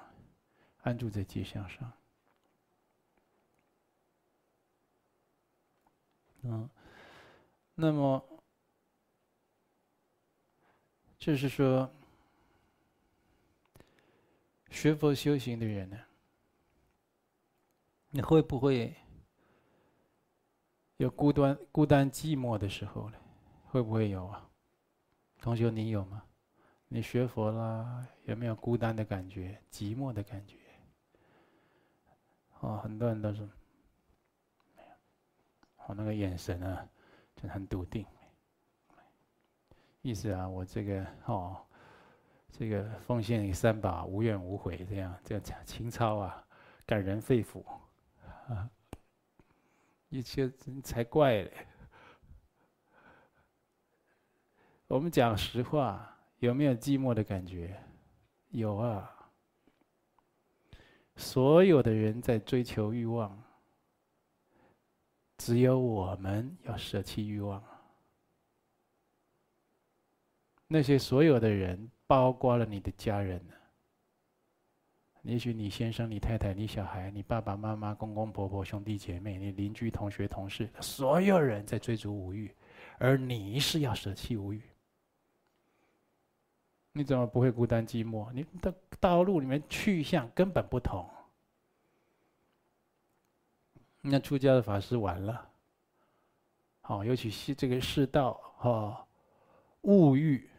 [0.82, 1.94] 安住在界相上。
[6.42, 6.68] 嗯，
[7.76, 8.26] 那么
[11.20, 11.88] 就是说，
[14.72, 16.00] 学佛修行的人呢？
[18.14, 18.94] 你会不会
[20.98, 23.18] 有孤单、孤单寂寞的时候呢？
[23.70, 24.50] 会不会有啊？
[25.40, 26.22] 同学，你有吗？
[26.90, 30.58] 你学佛啦，有没有孤单的感觉、寂寞的感觉？
[32.60, 33.40] 哦，很多人都是
[34.76, 34.90] 没有。
[35.88, 36.86] 我那个眼神啊，
[37.38, 38.06] 就很笃定。
[40.02, 41.66] 意思啊，我这个哦，
[42.52, 46.46] 这个奉献三宝，无怨无悔，这样这样情操啊，
[46.86, 47.64] 感人肺腑。
[48.52, 48.70] 啊，
[50.10, 50.50] 一切
[50.84, 51.68] 才怪嘞！
[54.88, 57.82] 我们讲实话，有没有寂寞的感觉？
[58.50, 59.10] 有啊。
[61.16, 63.42] 所有的人在追求欲望，
[65.38, 67.64] 只有我们要舍弃欲望。
[70.68, 73.42] 那些所有的人，包括了你的家人。
[75.24, 82.52] 也许你先生、你太太、你小孩、你爸爸妈妈、公公婆婆、兄弟姐妹、你邻居、同学、同事，所有人在追逐五欲，
[82.98, 84.60] 而你是要舍弃五欲。
[86.94, 88.34] 你怎么不会孤单寂寞？
[88.34, 91.08] 你的道路里面去向根本不同。
[94.02, 95.50] 那出家的法师完了，
[96.82, 99.08] 好，尤其是这个世道哈，
[99.82, 100.50] 物欲，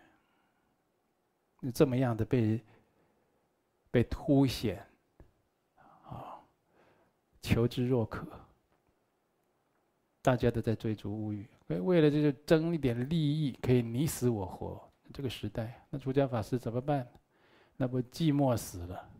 [1.59, 2.63] 你这么样的被。
[3.93, 4.85] 被凸显，
[6.05, 6.43] 啊，
[7.41, 8.27] 求之若渴。
[10.23, 14.81] 大家都在追逐物欲，为为了这个争一点利益，可以你死我活。
[15.13, 17.07] 这个时代，那出家法师怎么办？
[17.77, 19.11] 那不寂寞死了，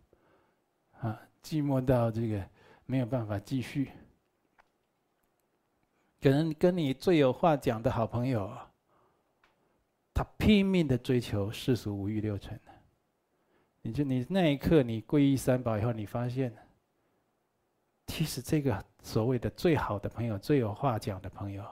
[1.01, 2.49] 啊，寂寞到这个
[2.85, 3.91] 没有办法继续。
[6.21, 8.57] 可能跟你最有话讲的好朋友，
[10.13, 12.57] 他拼命的追求世俗五欲六尘。
[13.83, 16.51] 你就你那一刻，你皈依三宝以后，你发现，
[18.07, 21.63] 其实这个所谓的最好的朋友、最有话讲的朋友，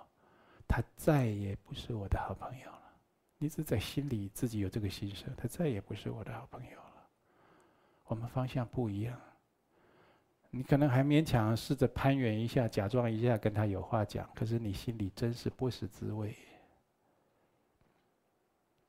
[0.68, 2.94] 他再也不是我的好朋友了。
[3.38, 7.08] 你只在心里自己有这个心声，他再也不是我的好朋友了。
[8.08, 9.18] 我们方向不一样，
[10.50, 16.36] 你可能还勉强试着攀援一下，假装一下跟他有话讲，可是你心里真是不是滋味，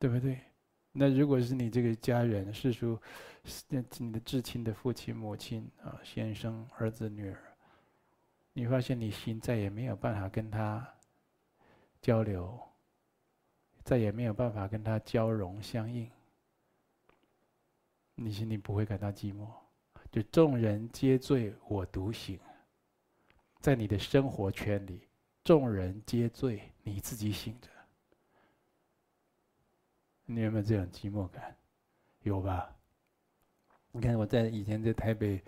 [0.01, 0.41] 对不对？
[0.93, 3.01] 那如果是你这个家人，是说，
[3.69, 7.39] 那你的至亲的父亲、母亲啊，先生、儿子、女儿，
[8.53, 10.87] 你发现你心再也没有办法跟他
[12.03, 12.61] 交流，
[13.83, 16.11] 再也没有办法跟他交融相应，
[18.15, 19.49] 你心里不会感到寂寞？
[20.11, 22.39] 就众人皆醉我独醒，
[23.61, 25.09] 在你的生活圈里，
[25.43, 27.72] 众人皆醉，你自己醒着。
[30.27, 31.57] 你有没有这种寂寞感？
[32.23, 32.75] 有吧？
[33.91, 35.43] 你看我在以前在台北，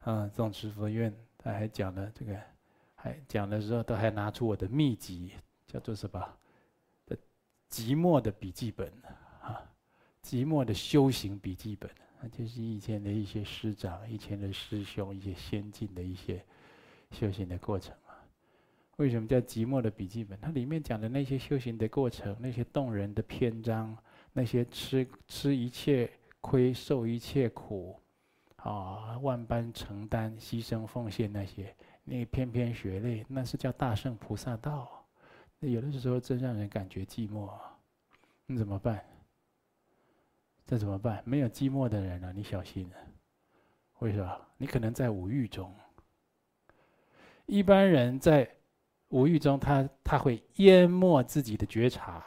[0.00, 2.40] 啊，总持佛院，他还讲了这个，
[2.94, 5.32] 还讲的时候都还拿出我的秘籍，
[5.66, 6.36] 叫做什么？
[7.06, 7.16] 的
[7.70, 8.90] 寂寞的笔记本
[9.40, 9.70] 啊，
[10.22, 11.90] 寂寞的修行笔记本，
[12.20, 16.44] 那就是以前的一些师长、以前的师兄、一些先进的一些
[17.10, 17.94] 修行的过程。
[18.98, 20.36] 为什么叫寂寞的笔记本？
[20.40, 23.96] 它里面讲的那些修行的过程，那些动人的篇章，
[24.32, 27.96] 那些吃吃一切亏、受一切苦，
[28.56, 35.06] 啊，万般承担、牺牲奉献那些，那篇篇血泪，那是叫大圣菩萨道。
[35.60, 37.48] 那有的时候真让人感觉寂寞，
[38.46, 39.04] 你怎么办？
[40.66, 41.22] 这怎么办？
[41.24, 42.96] 没有寂寞的人啊，你小心了。
[44.00, 44.40] 为什么？
[44.56, 45.72] 你可能在五欲中。
[47.46, 48.57] 一般人在。
[49.08, 52.24] 无欲中他，他会淹没自己的觉察。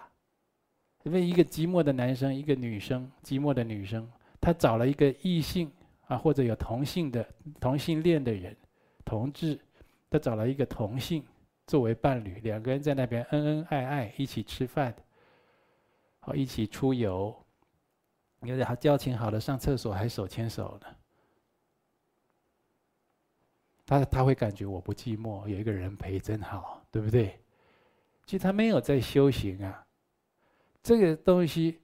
[1.04, 4.08] 因为一个寂寞的男生，一个女生，寂寞的女生，
[4.40, 5.72] 她找了一个异性
[6.06, 7.28] 啊，或者有同性的
[7.60, 8.56] 同性恋的人，
[9.04, 9.60] 同志，
[10.12, 11.26] 她找了一个同性
[11.66, 14.96] 作为伴侣，两个人在那边恩恩爱爱，一起吃饭，
[16.20, 17.36] 好，一起出游，
[18.42, 20.88] 有点好交情好的，上厕所还手牵手呢。
[23.92, 27.38] 他他会感觉我不寂寞，有一个人陪真好，对不对？
[28.26, 29.86] 其实他没有在修行啊。
[30.82, 31.82] 这个东西，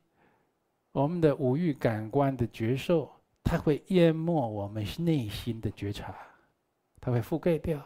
[0.93, 3.12] 我们的五欲感官的觉受，
[3.43, 6.15] 它会淹没我们内心的觉察，
[7.02, 7.86] 它会覆盖掉。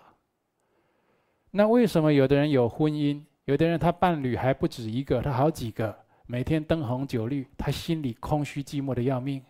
[1.50, 9.44] 那为什么有的人有婚姻，有的人他伴侣还不止一个，他好几个，每天灯红酒绿，他心里空虚寂寞的要命？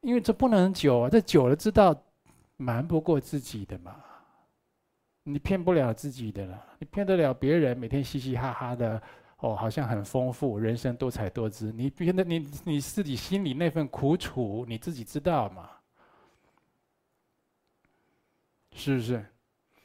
[0.00, 1.94] 因为这不能久啊，这久了知道
[2.58, 3.96] 瞒不过自己的嘛，
[5.22, 9.02] 你骗不了自己的了，你骗得了别人，每天嘻嘻哈哈的。
[9.40, 11.70] 哦，好像很丰富，人生多彩多姿。
[11.70, 15.70] 你觉得你你自己心里那份苦楚，你自己知道嘛？
[18.72, 19.24] 是不是？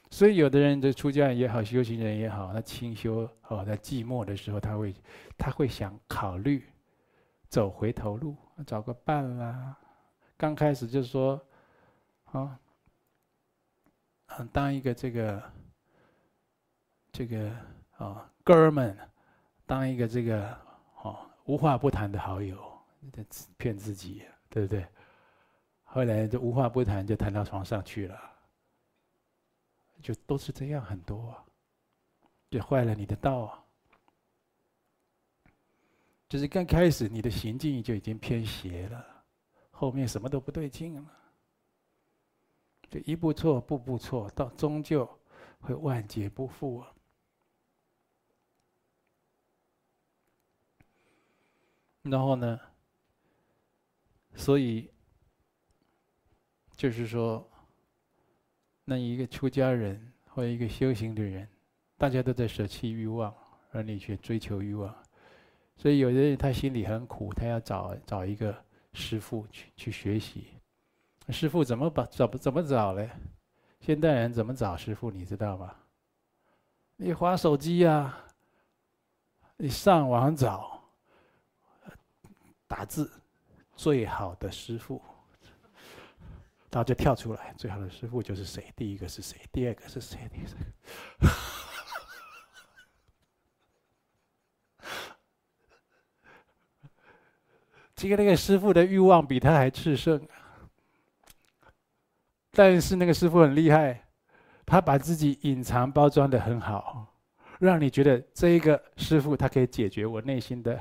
[0.10, 4.96] 所以有的人，这出家人也好，修行人也好，他清修哦，在寂寞的时候，他会
[5.38, 6.64] 他会想考虑
[7.48, 9.78] 走回头路，找个伴啦。
[10.36, 11.40] 刚开始就说，
[12.32, 12.60] 啊，
[14.52, 15.44] 当一个这个
[17.12, 17.50] 这个
[17.98, 18.98] 啊哥们。
[19.66, 20.56] 当一个这个
[21.04, 22.62] 哦无话不谈的好友，
[23.58, 24.86] 骗自己，对不对？
[25.86, 28.20] 后来就无话不谈，就谈到床上去了，
[30.02, 31.46] 就都是这样很多，啊
[32.52, 33.64] 就坏了你的道啊。
[36.28, 39.24] 就是刚开始你的行径就已经偏邪了，
[39.72, 41.06] 后面什么都不对劲了，
[42.94, 45.10] 就一步错步步错，到终究
[45.60, 46.94] 会万劫不复啊。
[52.04, 52.60] 然后呢？
[54.36, 54.92] 所以
[56.76, 57.50] 就是说，
[58.86, 61.50] 那一个出家人或一个修行的人，
[61.98, 63.36] 大家都在舍弃欲望，
[63.72, 64.96] 而你却追求欲望。
[65.78, 70.50] 所以有的人他心里很苦，他要找找一个师父去去学习。
[71.30, 73.10] 师傅怎么把找怎么找嘞？
[73.80, 75.12] 现代人怎么找师傅？
[75.12, 75.76] 你知道吗？
[76.96, 78.18] 你滑手机呀、
[79.58, 80.82] 你上网找。
[82.68, 83.12] 打字，
[83.76, 85.02] 最好的师父，
[86.72, 87.54] 他就跳出来。
[87.56, 88.74] 最好的师傅就是谁？
[88.76, 89.40] 第一个是谁？
[89.52, 90.28] 第二个是谁？
[90.34, 90.66] 第三个。
[97.96, 100.28] 这个那个师傅的欲望比他还炽盛，
[102.54, 104.06] 但是那个师傅很厉害，
[104.66, 107.08] 他把自己隐藏包装得很好，
[107.60, 110.80] 让你觉得这一个师傅他可以解决我内心的。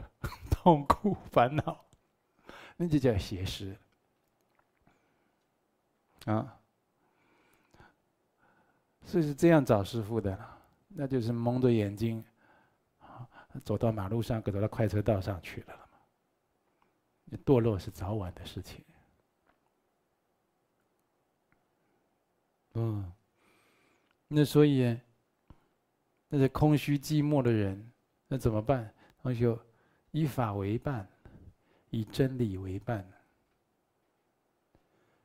[0.50, 1.84] 痛苦烦恼，
[2.76, 3.76] 那就叫邪师
[6.26, 6.56] 啊！
[9.04, 10.38] 所以是这样找师傅的，
[10.86, 12.24] 那就是蒙着眼睛，
[13.64, 15.74] 走到马路上，走到快车道上去了。
[17.44, 18.84] 堕落是早晚的事情。
[22.74, 23.12] 嗯，
[24.28, 24.98] 那所以，
[26.28, 27.92] 那些空虚寂寞的人，
[28.28, 28.92] 那怎么办？
[29.22, 29.58] 那就。
[30.14, 31.08] 以法为伴，
[31.88, 33.02] 以真理为伴。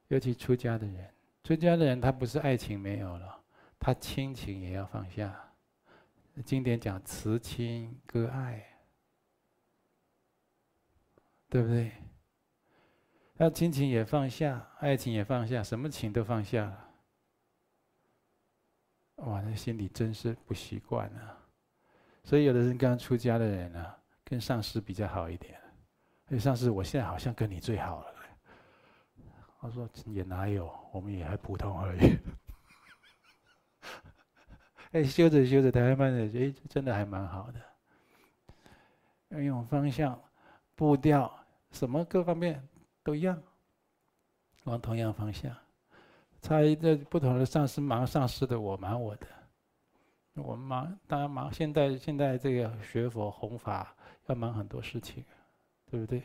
[0.07, 3.43] 尤其出家的人，出家的人他不是爱情没有了，
[3.77, 5.37] 他亲情也要放下。
[6.45, 8.65] 经典讲辞亲割爱，
[11.49, 11.91] 对不对？
[13.35, 16.86] 他亲情也放下，爱情也放下，什么情都放下了。
[19.17, 21.37] 哇，那心里真是不习惯啊！
[22.23, 23.95] 所以有的人刚出家的人啊。
[24.29, 25.57] 跟上师比较好一点，
[26.25, 28.13] 哎，上师，我现在好像跟你最好了。
[29.61, 32.17] 他说也哪有，我们也还普通而已。
[34.91, 37.61] 哎，修着修着，台湾的哎，真的还蛮好的。
[39.29, 40.21] 要用方向、
[40.75, 41.33] 步调，
[41.71, 42.67] 什么各方面
[43.03, 43.41] 都一样，
[44.65, 45.55] 往同样方向。
[46.41, 49.27] 差一个不同的上师忙上师的，我忙我的。
[50.35, 51.51] 我们忙，当然忙。
[51.51, 53.93] 现在现在这个学佛弘法。
[54.27, 55.23] 要忙很多事情，
[55.89, 56.21] 对不对？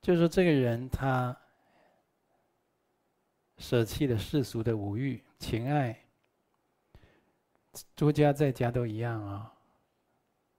[0.00, 1.36] 就是，这个人他
[3.58, 5.98] 舍弃了世俗的五欲、情爱，
[7.96, 9.52] 出家在家都一样啊。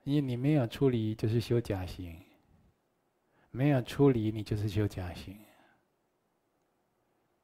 [0.03, 2.13] 因为你没有出离，就是修假行；
[3.55, 5.37] 没有出离，你就是修假行。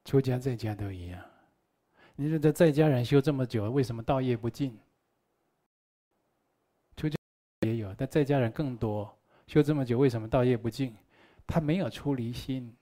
[0.05, 1.23] 出家在家都一样。
[2.15, 4.75] 你说这在家人修这么久，为什么道业不尽？
[6.97, 7.15] 出家
[7.61, 10.97] 也有，但在家人更多，修这么久，为什么道业不尽？
[11.45, 12.75] 他没有出离心，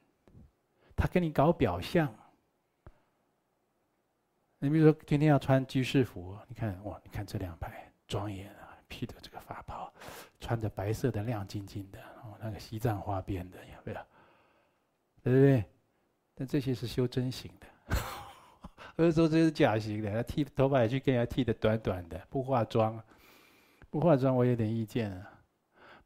[0.96, 2.12] 他跟你搞表象。
[4.60, 9.94] 你比如说，今天要穿居士服，你看哇，你看这两排庄严啊，披着这个法袍，
[10.40, 12.02] 穿着白色的亮晶晶的，
[12.42, 14.00] 那个西藏花边的，有没有？
[15.24, 15.66] 对不对？
[16.36, 17.68] 但这些是修真型的。
[18.96, 23.00] 不是说这是假型的，他剃头发也去给人家剃的短短的，不化妆，
[23.90, 25.34] 不化妆我有点意见啊。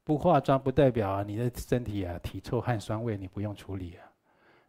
[0.04, 4.11] 不化妆不代表啊，你的身体啊体臭汗酸味你不用处理啊。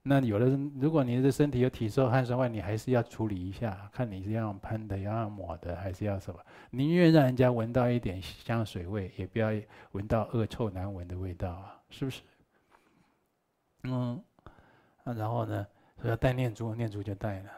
[0.05, 6.41] 那有的人，如果你的身体有体臭汗酸味，你还是要处理一下，看你是要喷的，要抹的，还是要什么？
[6.71, 9.53] 宁愿让人家闻到一点香水味，也不要
[9.93, 12.23] 闻到恶臭难闻的味道啊，是不是？
[13.85, 14.21] 嗯，
[15.05, 15.65] 啊，然后呢，
[16.01, 17.51] 说要带念珠，念珠就带了。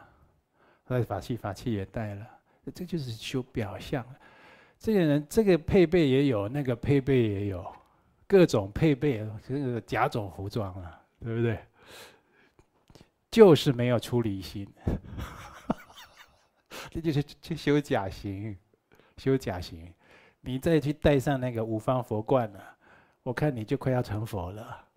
[0.87, 2.27] 带法器，法器也带了，
[2.75, 4.05] 这就是修表象。
[4.77, 7.65] 这个人，这个配备也有，那个配备也有，
[8.27, 11.57] 各种配备，这个甲种服装啊，对不对？
[13.35, 14.65] 就是没有出离心，
[16.89, 18.57] 这就是去修假行，
[19.17, 19.93] 修假行。
[20.39, 22.61] 你再去戴上那个五方佛冠呢，
[23.23, 24.87] 我看你就快要成佛了，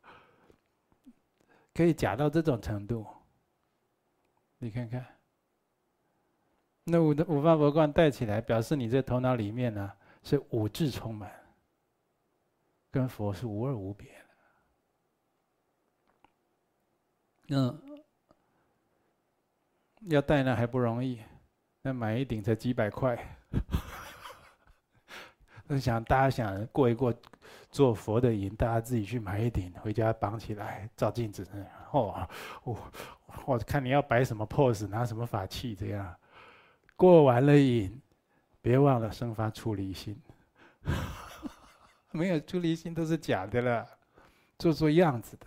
[1.74, 3.04] 可以假到这种程度，
[4.58, 5.04] 你看看。
[6.84, 11.28] 那五的五方佛冠戴起来，表示你这头脑里面呢是五智充满，
[12.92, 14.24] 跟佛是无二无别的。
[17.48, 17.97] 那
[20.06, 21.20] 要戴呢还不容易，
[21.82, 23.18] 那买一顶才几百块。
[25.66, 27.12] 那想大家想过一过
[27.70, 31.46] 做佛的瘾，大家自己去买一顶回家绑起来，照镜子，
[31.92, 32.26] 哦，
[32.64, 32.92] 我
[33.44, 36.14] 我看你要摆什么 pose，拿什么法器这样。
[36.96, 38.00] 过完了瘾，
[38.62, 40.18] 别忘了生发出离心。
[42.12, 43.86] 没有出离心都是假的了，
[44.58, 45.46] 做做样子的。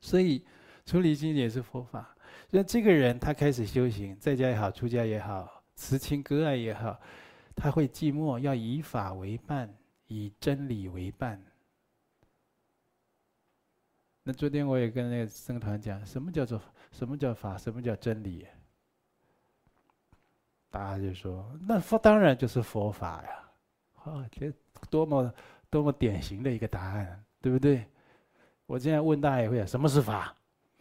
[0.00, 0.46] 所以
[0.84, 2.14] 出离心也是佛法。
[2.50, 6.98] 那这个人他开始修行，在家也好，出家也好，慈亲割爱也好，
[7.54, 9.74] 他会寂寞，要以法为伴，
[10.06, 11.42] 以真理为伴。
[14.22, 18.46] 那昨天我也跟那个僧团讲，什么叫做什么叫法，什么叫真理？
[20.70, 23.50] 大家就说：“那佛当然就是佛法呀！”
[24.04, 24.52] 啊，这
[24.90, 25.32] 多么
[25.70, 27.86] 多么典型的一个答案，对不对？
[28.66, 30.36] 我现在问大家也会：“什么是法？”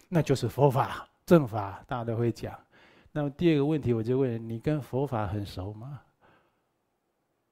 [0.10, 2.60] 那就是佛法、正法，大家都会讲。
[3.12, 6.02] 那么第二个问题，我就问你：跟佛法很熟吗？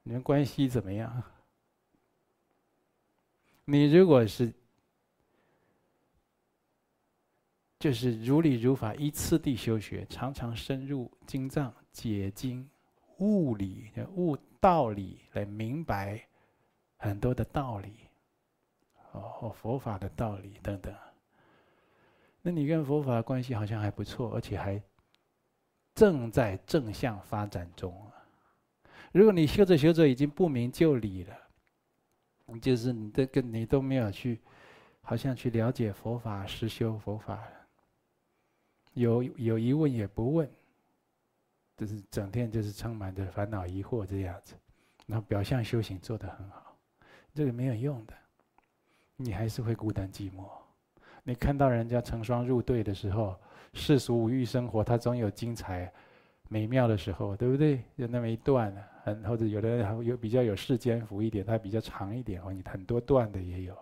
[0.03, 1.23] 你们关系怎么样？
[3.65, 4.53] 你如果是……
[7.79, 12.69] 就是如理如法，依次第修学，常常深入经藏，解经、
[13.17, 16.25] 悟理、悟道理，来明白
[16.95, 17.93] 很多的道理，
[19.11, 20.95] 哦，佛法的道理等等。
[22.45, 24.79] 那你跟佛法关系好像还不错，而且还
[25.95, 27.95] 正在正向发展中。
[29.13, 31.37] 如果你修着修着已经不明就里了，
[32.61, 34.41] 就是你这个你都没有去，
[35.01, 37.41] 好像去了解佛法、实修佛法。
[38.93, 40.51] 有有疑问也不问，
[41.77, 44.53] 就是整天就是充满着烦恼疑惑这样子，
[45.07, 46.75] 然后表象修行做得很好，
[47.33, 48.13] 这个没有用的，
[49.15, 50.45] 你还是会孤单寂寞。
[51.23, 53.35] 你看到人家成双入对的时候，
[53.73, 55.91] 世俗五欲生活，它总有精彩
[56.49, 57.81] 美妙的时候，对不对？
[57.95, 63.77] 有那么一段，很或者有的人有比较有世间福一点，它比较长一点哦，你很多段的也有。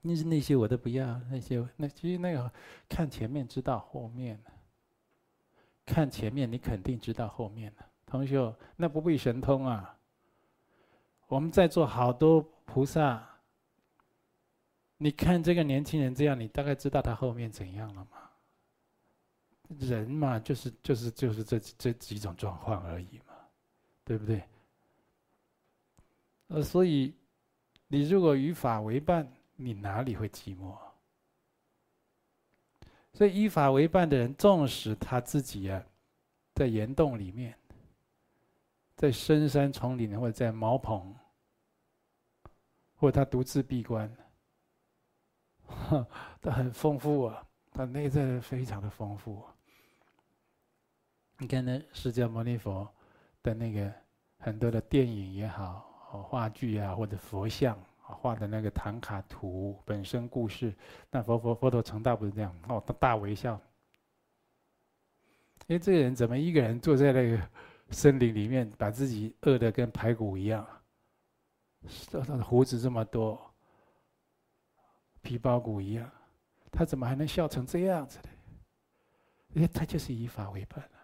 [0.00, 2.50] 那是那些我都不要，那些那其实那个
[2.88, 4.38] 看前面知道后面，
[5.84, 7.84] 看前面你肯定知道后面的。
[8.06, 9.96] 同学，那不必神通啊。
[11.26, 13.26] 我们在座好多菩萨，
[15.04, 18.30] 你看这个年轻人这样，你大概知道他后面怎样了吗？
[19.78, 23.34] 人嘛，就是就是就是这这几种状况而已嘛，
[24.02, 24.42] 对不对？
[26.46, 27.12] 呃，所以
[27.86, 29.30] 你如果与法为伴。
[29.56, 30.76] 你哪里会寂寞？
[33.12, 35.80] 所以依法为伴的人，纵使他自己啊，
[36.56, 37.56] 在岩洞里面，
[38.96, 41.14] 在深山丛林，或者在茅棚，
[42.96, 44.12] 或者他独自闭关，
[46.40, 49.42] 他很丰富啊，他内在非常的丰富。
[51.38, 52.88] 你看那释迦牟尼佛
[53.42, 53.92] 的那个
[54.38, 57.76] 很多的电影也好，哦，话剧啊，或者佛像。
[58.06, 60.74] 画的那个唐卡图本身故事，
[61.10, 63.58] 那佛佛佛陀成道不是这样哦，他大微笑。
[65.68, 67.40] 哎，这个人怎么一个人坐在那个
[67.88, 70.66] 森林里面，把自己饿得跟排骨一样，
[72.12, 73.43] 他的胡子这么多，
[75.24, 76.08] 皮包骨一样，
[76.70, 78.28] 他怎么还能笑成这样子呢？
[79.54, 81.00] 因为他就是以法为本啊。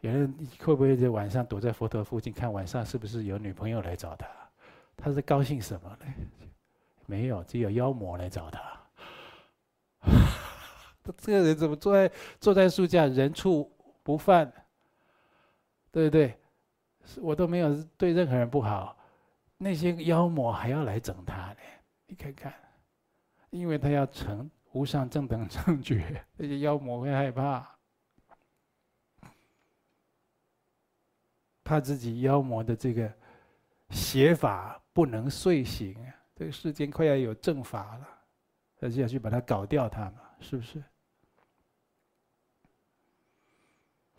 [0.00, 4.26] 有人会不会在晚上躲在佛陀附近看晚上是不是有女朋友来找他？
[4.96, 6.06] 他是高兴什么呢？
[7.06, 8.60] 没有，只有妖魔来找他。
[11.18, 13.70] 这个人怎么坐在坐在树下，人畜
[14.02, 14.52] 不犯，
[15.92, 16.36] 对不对？
[17.20, 18.96] 我都没有对任何人不好，
[19.58, 21.56] 那些妖魔还要来整他呢？
[22.10, 22.52] 你看看，
[23.50, 27.78] 因为他要成无上正等正觉， 那些妖魔会害怕，
[31.62, 33.12] 怕自己妖魔的这个
[33.90, 36.14] 邪法不能遂行啊！
[36.34, 38.08] 这个世间快要有正法了，
[38.76, 40.82] 他就要去把它搞掉，它嘛，是不是？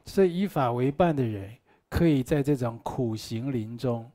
[0.06, 1.58] 所以以法为伴的人，
[1.90, 4.10] 可以在这种苦行林中，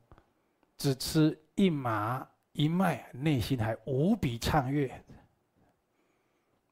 [0.79, 2.27] 只吃一麻
[2.57, 4.91] 一脉，内心还无比畅悦。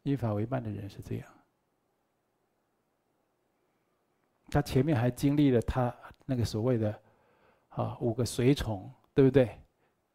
[0.01, 1.27] 依法为伴的人是这样，
[4.47, 7.01] 他前面还经历了他那个所谓的
[7.69, 9.59] 啊五个随从，对不对？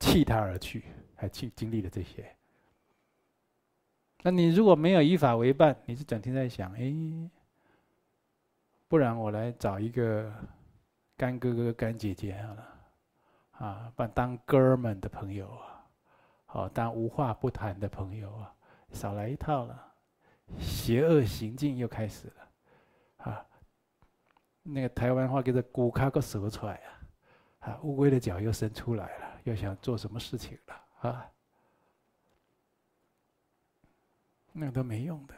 [0.00, 2.36] 弃他而去，还经经历了这些。
[4.22, 7.30] 那你如果没有依法为伴，你是整天在想，哎。
[8.88, 10.34] 不然我来找一个
[11.16, 12.79] 干哥哥、干姐姐好了，
[13.60, 15.86] 啊，把当哥们的朋友啊，
[16.46, 18.54] 好当无话不谈的朋友啊，
[18.90, 19.94] 少来一套了，
[20.58, 23.46] 邪恶行径又开始了，啊，
[24.62, 31.30] 那个台湾话叫做“骨卡个蛇出来啊”，啊，乌龟的脚又伸出来了，又想做什么事情了啊？
[34.52, 35.34] 那都没用的，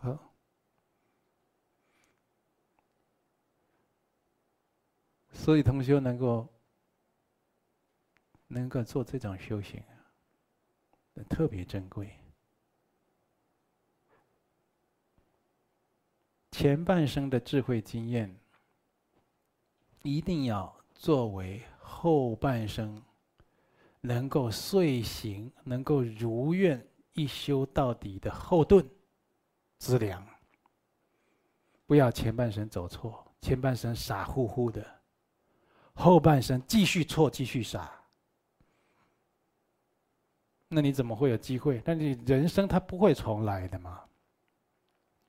[0.00, 0.18] 啊。
[5.30, 6.52] 所以同修能够
[8.48, 9.82] 能够做这种修行，
[11.28, 12.10] 特别珍贵。
[16.50, 18.36] 前半生的智慧经验，
[20.02, 23.00] 一定要作为后半生
[24.00, 28.84] 能够遂行、能够如愿一修到底的后盾
[29.78, 30.26] 资粮。
[31.86, 35.00] 不要前半生走错，前半生傻乎乎的。
[35.94, 37.97] 后半生继续错，继续傻，
[40.68, 41.80] 那你怎么会有机会？
[41.84, 44.04] 但你人生它不会重来的嘛，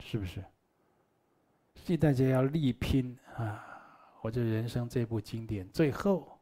[0.01, 0.43] 是不是？
[1.75, 3.65] 所以大家要力拼啊！
[4.21, 6.37] 我这人生这部经典最后，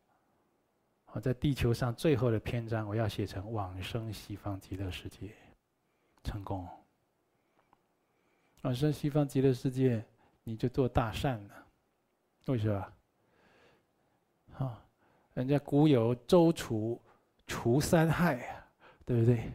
[1.11, 5.31] 我在地球上最后的篇章，我要写成往生西方极乐世界，
[6.23, 6.67] 成功。
[8.63, 10.03] 往生西方极乐世界，
[10.43, 11.67] 你就做大善了，
[12.47, 14.65] 为什么？
[14.65, 14.83] 啊，
[15.35, 16.99] 人家古有周处
[17.45, 18.56] 除三害，
[19.07, 19.51] 对不对？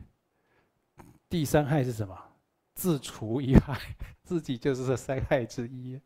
[1.29, 2.19] 第三害是什么？
[2.75, 3.79] 自除一害，
[4.25, 6.01] 自己就是这三害之一。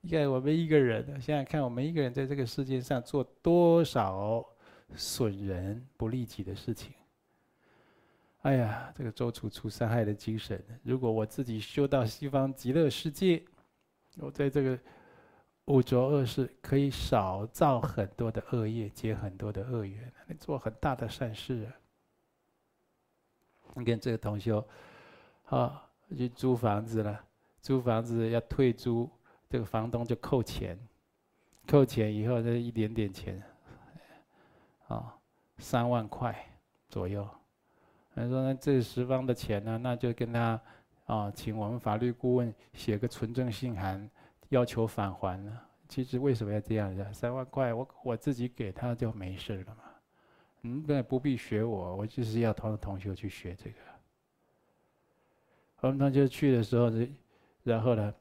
[0.00, 4.42] 你看我们一个人，想想看，我们一个人在这个世界上做多少
[4.94, 6.92] 损人不利己的事情？
[8.42, 13.42] 哎呀，这个周楚除三害的精神，如果我自己修到西方极乐世界，
[14.18, 14.78] 我在这个。
[15.68, 21.74] 五浊恶世可以少造很多的恶业，结很多的恶缘，你做很大的善事啊！
[23.76, 24.66] 你看这个同修，
[25.46, 27.24] 啊，去租房子了，
[27.60, 29.08] 租房子要退租，
[29.48, 30.78] 这个房东就扣钱，
[31.66, 33.42] 扣钱以后这一点点钱，
[34.88, 35.14] 啊，
[35.58, 36.34] 三万块
[36.88, 37.28] 左右。
[38.14, 39.76] 他说：“那这十方的钱呢？
[39.76, 40.58] 那就跟他
[41.04, 44.10] 啊，请我们法律顾问写个存证信函。”
[44.50, 45.60] 要求返还呢？
[45.88, 47.04] 其实为什么要这样子？
[47.12, 49.82] 三万块，我我自己给他就没事了嘛。
[50.66, 53.76] 嗯，那不必学我，我就是要同同学去学这个。
[55.80, 56.90] 我们同学去的时候，
[57.62, 58.12] 然后呢，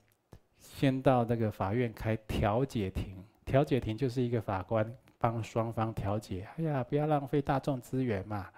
[0.59, 3.17] 先到那个法院开调解庭。
[3.43, 6.47] 调解庭就是一个法官帮双方调解。
[6.57, 8.49] 哎呀，不要浪费大众资源嘛，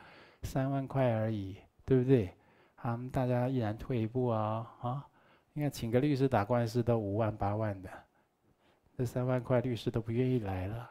[0.43, 2.33] 三万块而已，对不对？
[2.75, 5.07] 好，大家毅然退一步啊、哦，啊。
[5.53, 7.89] 你看，请个律师打官司都五万八万的，
[8.97, 10.89] 这三万块律师都不愿意来了。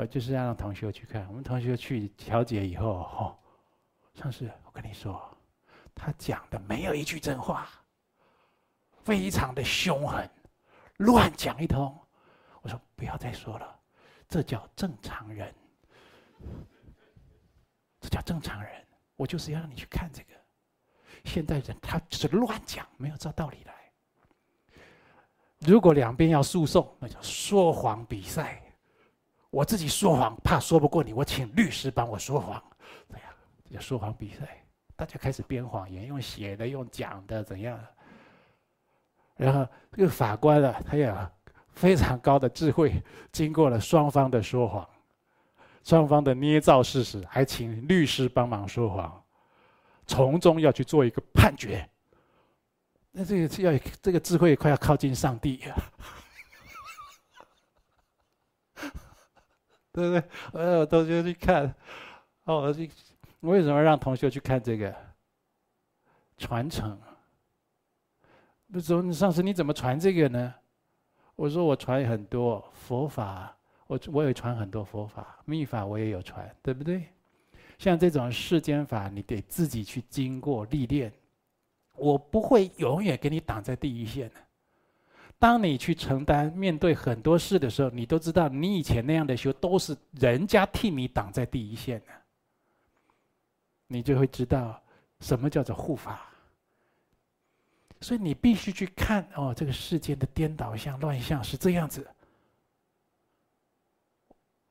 [0.00, 3.36] 我就是让同学去看，我们同学去调解以后，哦，
[4.14, 5.36] 上次我跟你说，
[5.94, 7.68] 他讲的没有一句真话，
[9.04, 10.26] 非常的凶狠，
[10.96, 11.94] 乱讲一通。
[12.62, 13.78] 我说不要再说了，
[14.26, 15.54] 这叫正常人。
[18.00, 18.82] 这叫正常人，
[19.16, 20.28] 我就是要让你去看这个。
[21.26, 23.74] 现代人他只是乱讲，没有照道理来。
[25.58, 28.62] 如果两边要诉讼，那叫说谎比赛。
[29.50, 32.62] 我自己说谎，怕说不过你，我请律师帮我说谎。
[33.08, 33.24] 这样，
[33.68, 34.64] 这叫说谎比赛。
[34.94, 37.78] 大家开始编谎言，用写的，用讲的，怎样？
[39.36, 41.16] 然后这个法官啊，他有
[41.72, 44.88] 非常高的智慧，经过了双方的说谎，
[45.82, 49.24] 双方的捏造事实，还请律师帮忙说谎，
[50.06, 51.88] 从中要去做一个判决。
[53.10, 55.74] 那这个要这个智慧快要靠近上帝呀。
[59.92, 60.22] 对不对？
[60.52, 61.74] 呃，同学去看，
[62.44, 62.90] 哦，我去，
[63.40, 64.94] 为什么让同学去看这个
[66.38, 66.98] 传承？
[68.66, 70.54] 那时候上次你怎么传这个呢？
[71.34, 77.04] 我说我传很多佛法，我我也传很多佛法，密法我也有传，对不对？
[77.78, 81.10] 像这种世间法，你得自己去经过历练，
[81.96, 84.34] 我不会永远给你挡在第一线的。
[85.40, 92.12] 当你去承担面对很多事的时候，你都知道，你以前那样的修都是人家替你挡在第一线的，
[93.86, 94.78] 你就会知道
[95.20, 96.26] 什么叫做护法。
[98.02, 102.06] 所以你必须去看哦，这个世间的颠倒相、乱象是这样子。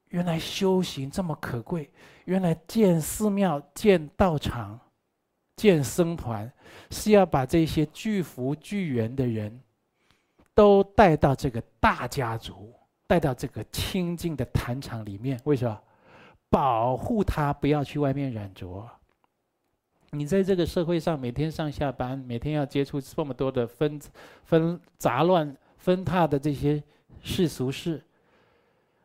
[0.10, 1.90] 原来修行这么可贵，
[2.26, 4.80] 原来建寺庙、建道场、
[5.56, 6.52] 建僧团，
[6.92, 9.60] 是要把这些具福具缘的人。
[10.60, 12.74] 都带到这个大家族，
[13.08, 15.40] 带到这个清净的坛场里面。
[15.46, 15.82] 为什么？
[16.50, 18.86] 保护他不要去外面染着。
[20.10, 23.98] 你在这个社会上每天上下班，每天要接触这么多的纷
[24.44, 26.84] 纷杂乱纷沓的这些
[27.22, 28.04] 世俗事，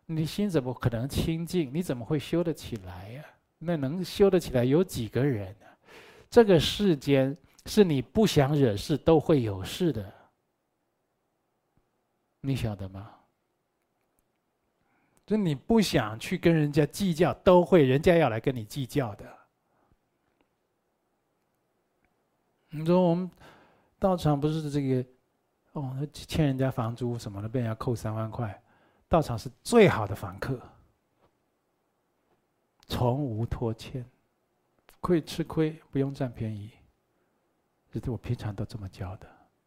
[0.07, 1.71] 你心怎么可能清净？
[1.73, 3.23] 你怎么会修得起来呀？
[3.61, 5.67] 那能修得起来有几个人呢？
[6.29, 7.37] 这个世间
[7.67, 10.13] 是你不想惹事都会有事的。
[12.47, 13.11] 你晓得吗？
[15.25, 19.25] 就你不想去跟人家计较，都会人家要来跟你计较的。
[22.69, 23.31] 你说我们
[23.99, 25.09] 道场不是这个
[25.73, 28.63] 哦，欠人家房租什么的，被人家扣三万块，
[29.09, 30.61] 道场是最好的房客，
[32.87, 34.05] 从无拖欠，
[35.01, 36.71] 亏吃亏不用占便宜，
[37.91, 39.27] 这是我平常都这么教的。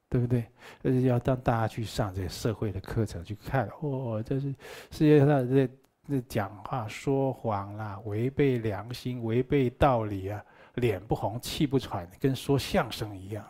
[0.09, 0.45] 对不对？
[0.83, 4.47] 而且要让大家去上这社会的课程去看，哦，这是
[4.89, 5.69] 世界上这
[6.07, 10.43] 这讲话说谎啦，违背良心，违背道理啊，
[10.75, 13.45] 脸不红气不喘，跟说相声一样，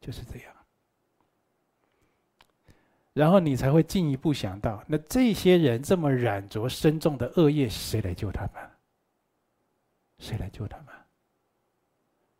[0.00, 0.52] 就是这样。
[3.12, 8.70] 然后你才会进一步想到，那这些人这么染着深重的恶业，谁来救他们？
[10.18, 10.86] 谁来救他们？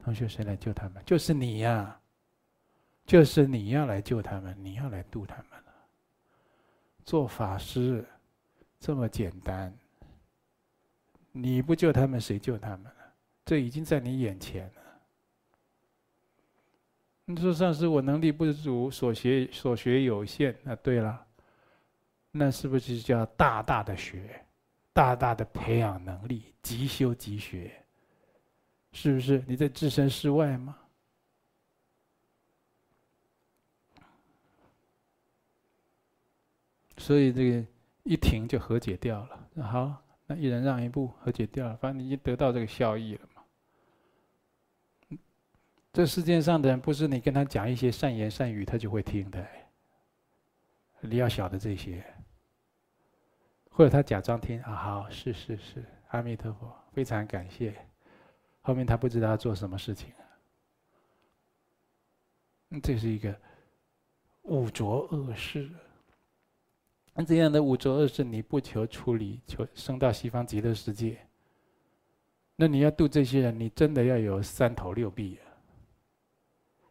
[0.05, 1.03] 同学，谁来救他们？
[1.05, 1.99] 就是你呀、
[3.07, 5.73] 就是你要来救他们，你要来度他们了。
[7.05, 8.05] 做法师
[8.81, 9.73] 这么简单，
[11.31, 12.91] 你不救他们，谁救他们呢？
[13.45, 14.83] 这已经在你眼前了。
[17.27, 20.57] 你说上师，我能力不足，所学所学有限。
[20.65, 21.25] 那对了，
[22.33, 24.45] 那是不是叫大大的学，
[24.93, 27.71] 大大的培养能力，即修即学？
[28.93, 29.45] 是不是？
[29.47, 30.77] 你在置身事外吗？
[37.07, 37.65] 所以这个
[38.03, 39.49] 一停就和解掉了。
[39.55, 41.77] 那好，那一人让一步，和解掉了。
[41.77, 43.45] 反正你已经得到这个效益了嘛。
[45.93, 49.47] 这世界上的人不是你跟他讲一些善言善语，他就会听的。
[51.01, 52.05] 你要晓得这些，
[53.71, 57.73] 或者他假装听啊，好，是是是，阿弥陀佛，非常感谢。
[58.63, 60.13] 后面他不知道要做什么事情。
[62.83, 63.33] 这是一个
[64.43, 65.71] 五浊恶世。
[67.19, 71.19] 那这样的五浊恶世，你不求处理，求升到西方极乐世界。
[72.57, 75.49] 那你要度这些人，你真的要有三头六臂啊！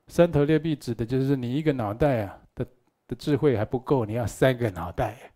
[0.07, 2.65] 三头六臂指的就是你一个脑袋啊的
[3.07, 5.32] 的智慧还不够，你要三个脑袋，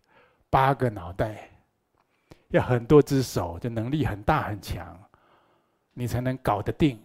[0.50, 1.50] 八个脑袋，
[2.48, 5.00] 要很多只手，就能力很大很强，
[5.94, 7.00] 你才能搞得定，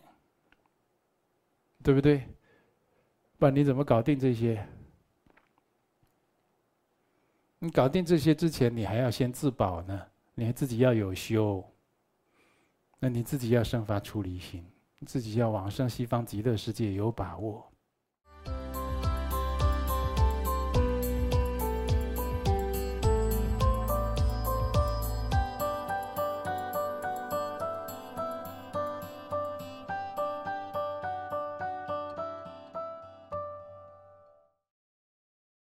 [1.83, 2.27] 对不对？
[3.38, 4.67] 不然你怎么搞定这些？
[7.66, 9.99] 你搞定这些之前，你还要先自保呢。
[10.36, 11.63] 你还自己要有修，
[12.99, 14.63] 那你自己要生发出离心，
[15.05, 17.68] 自己要往生西方极乐世界有把握。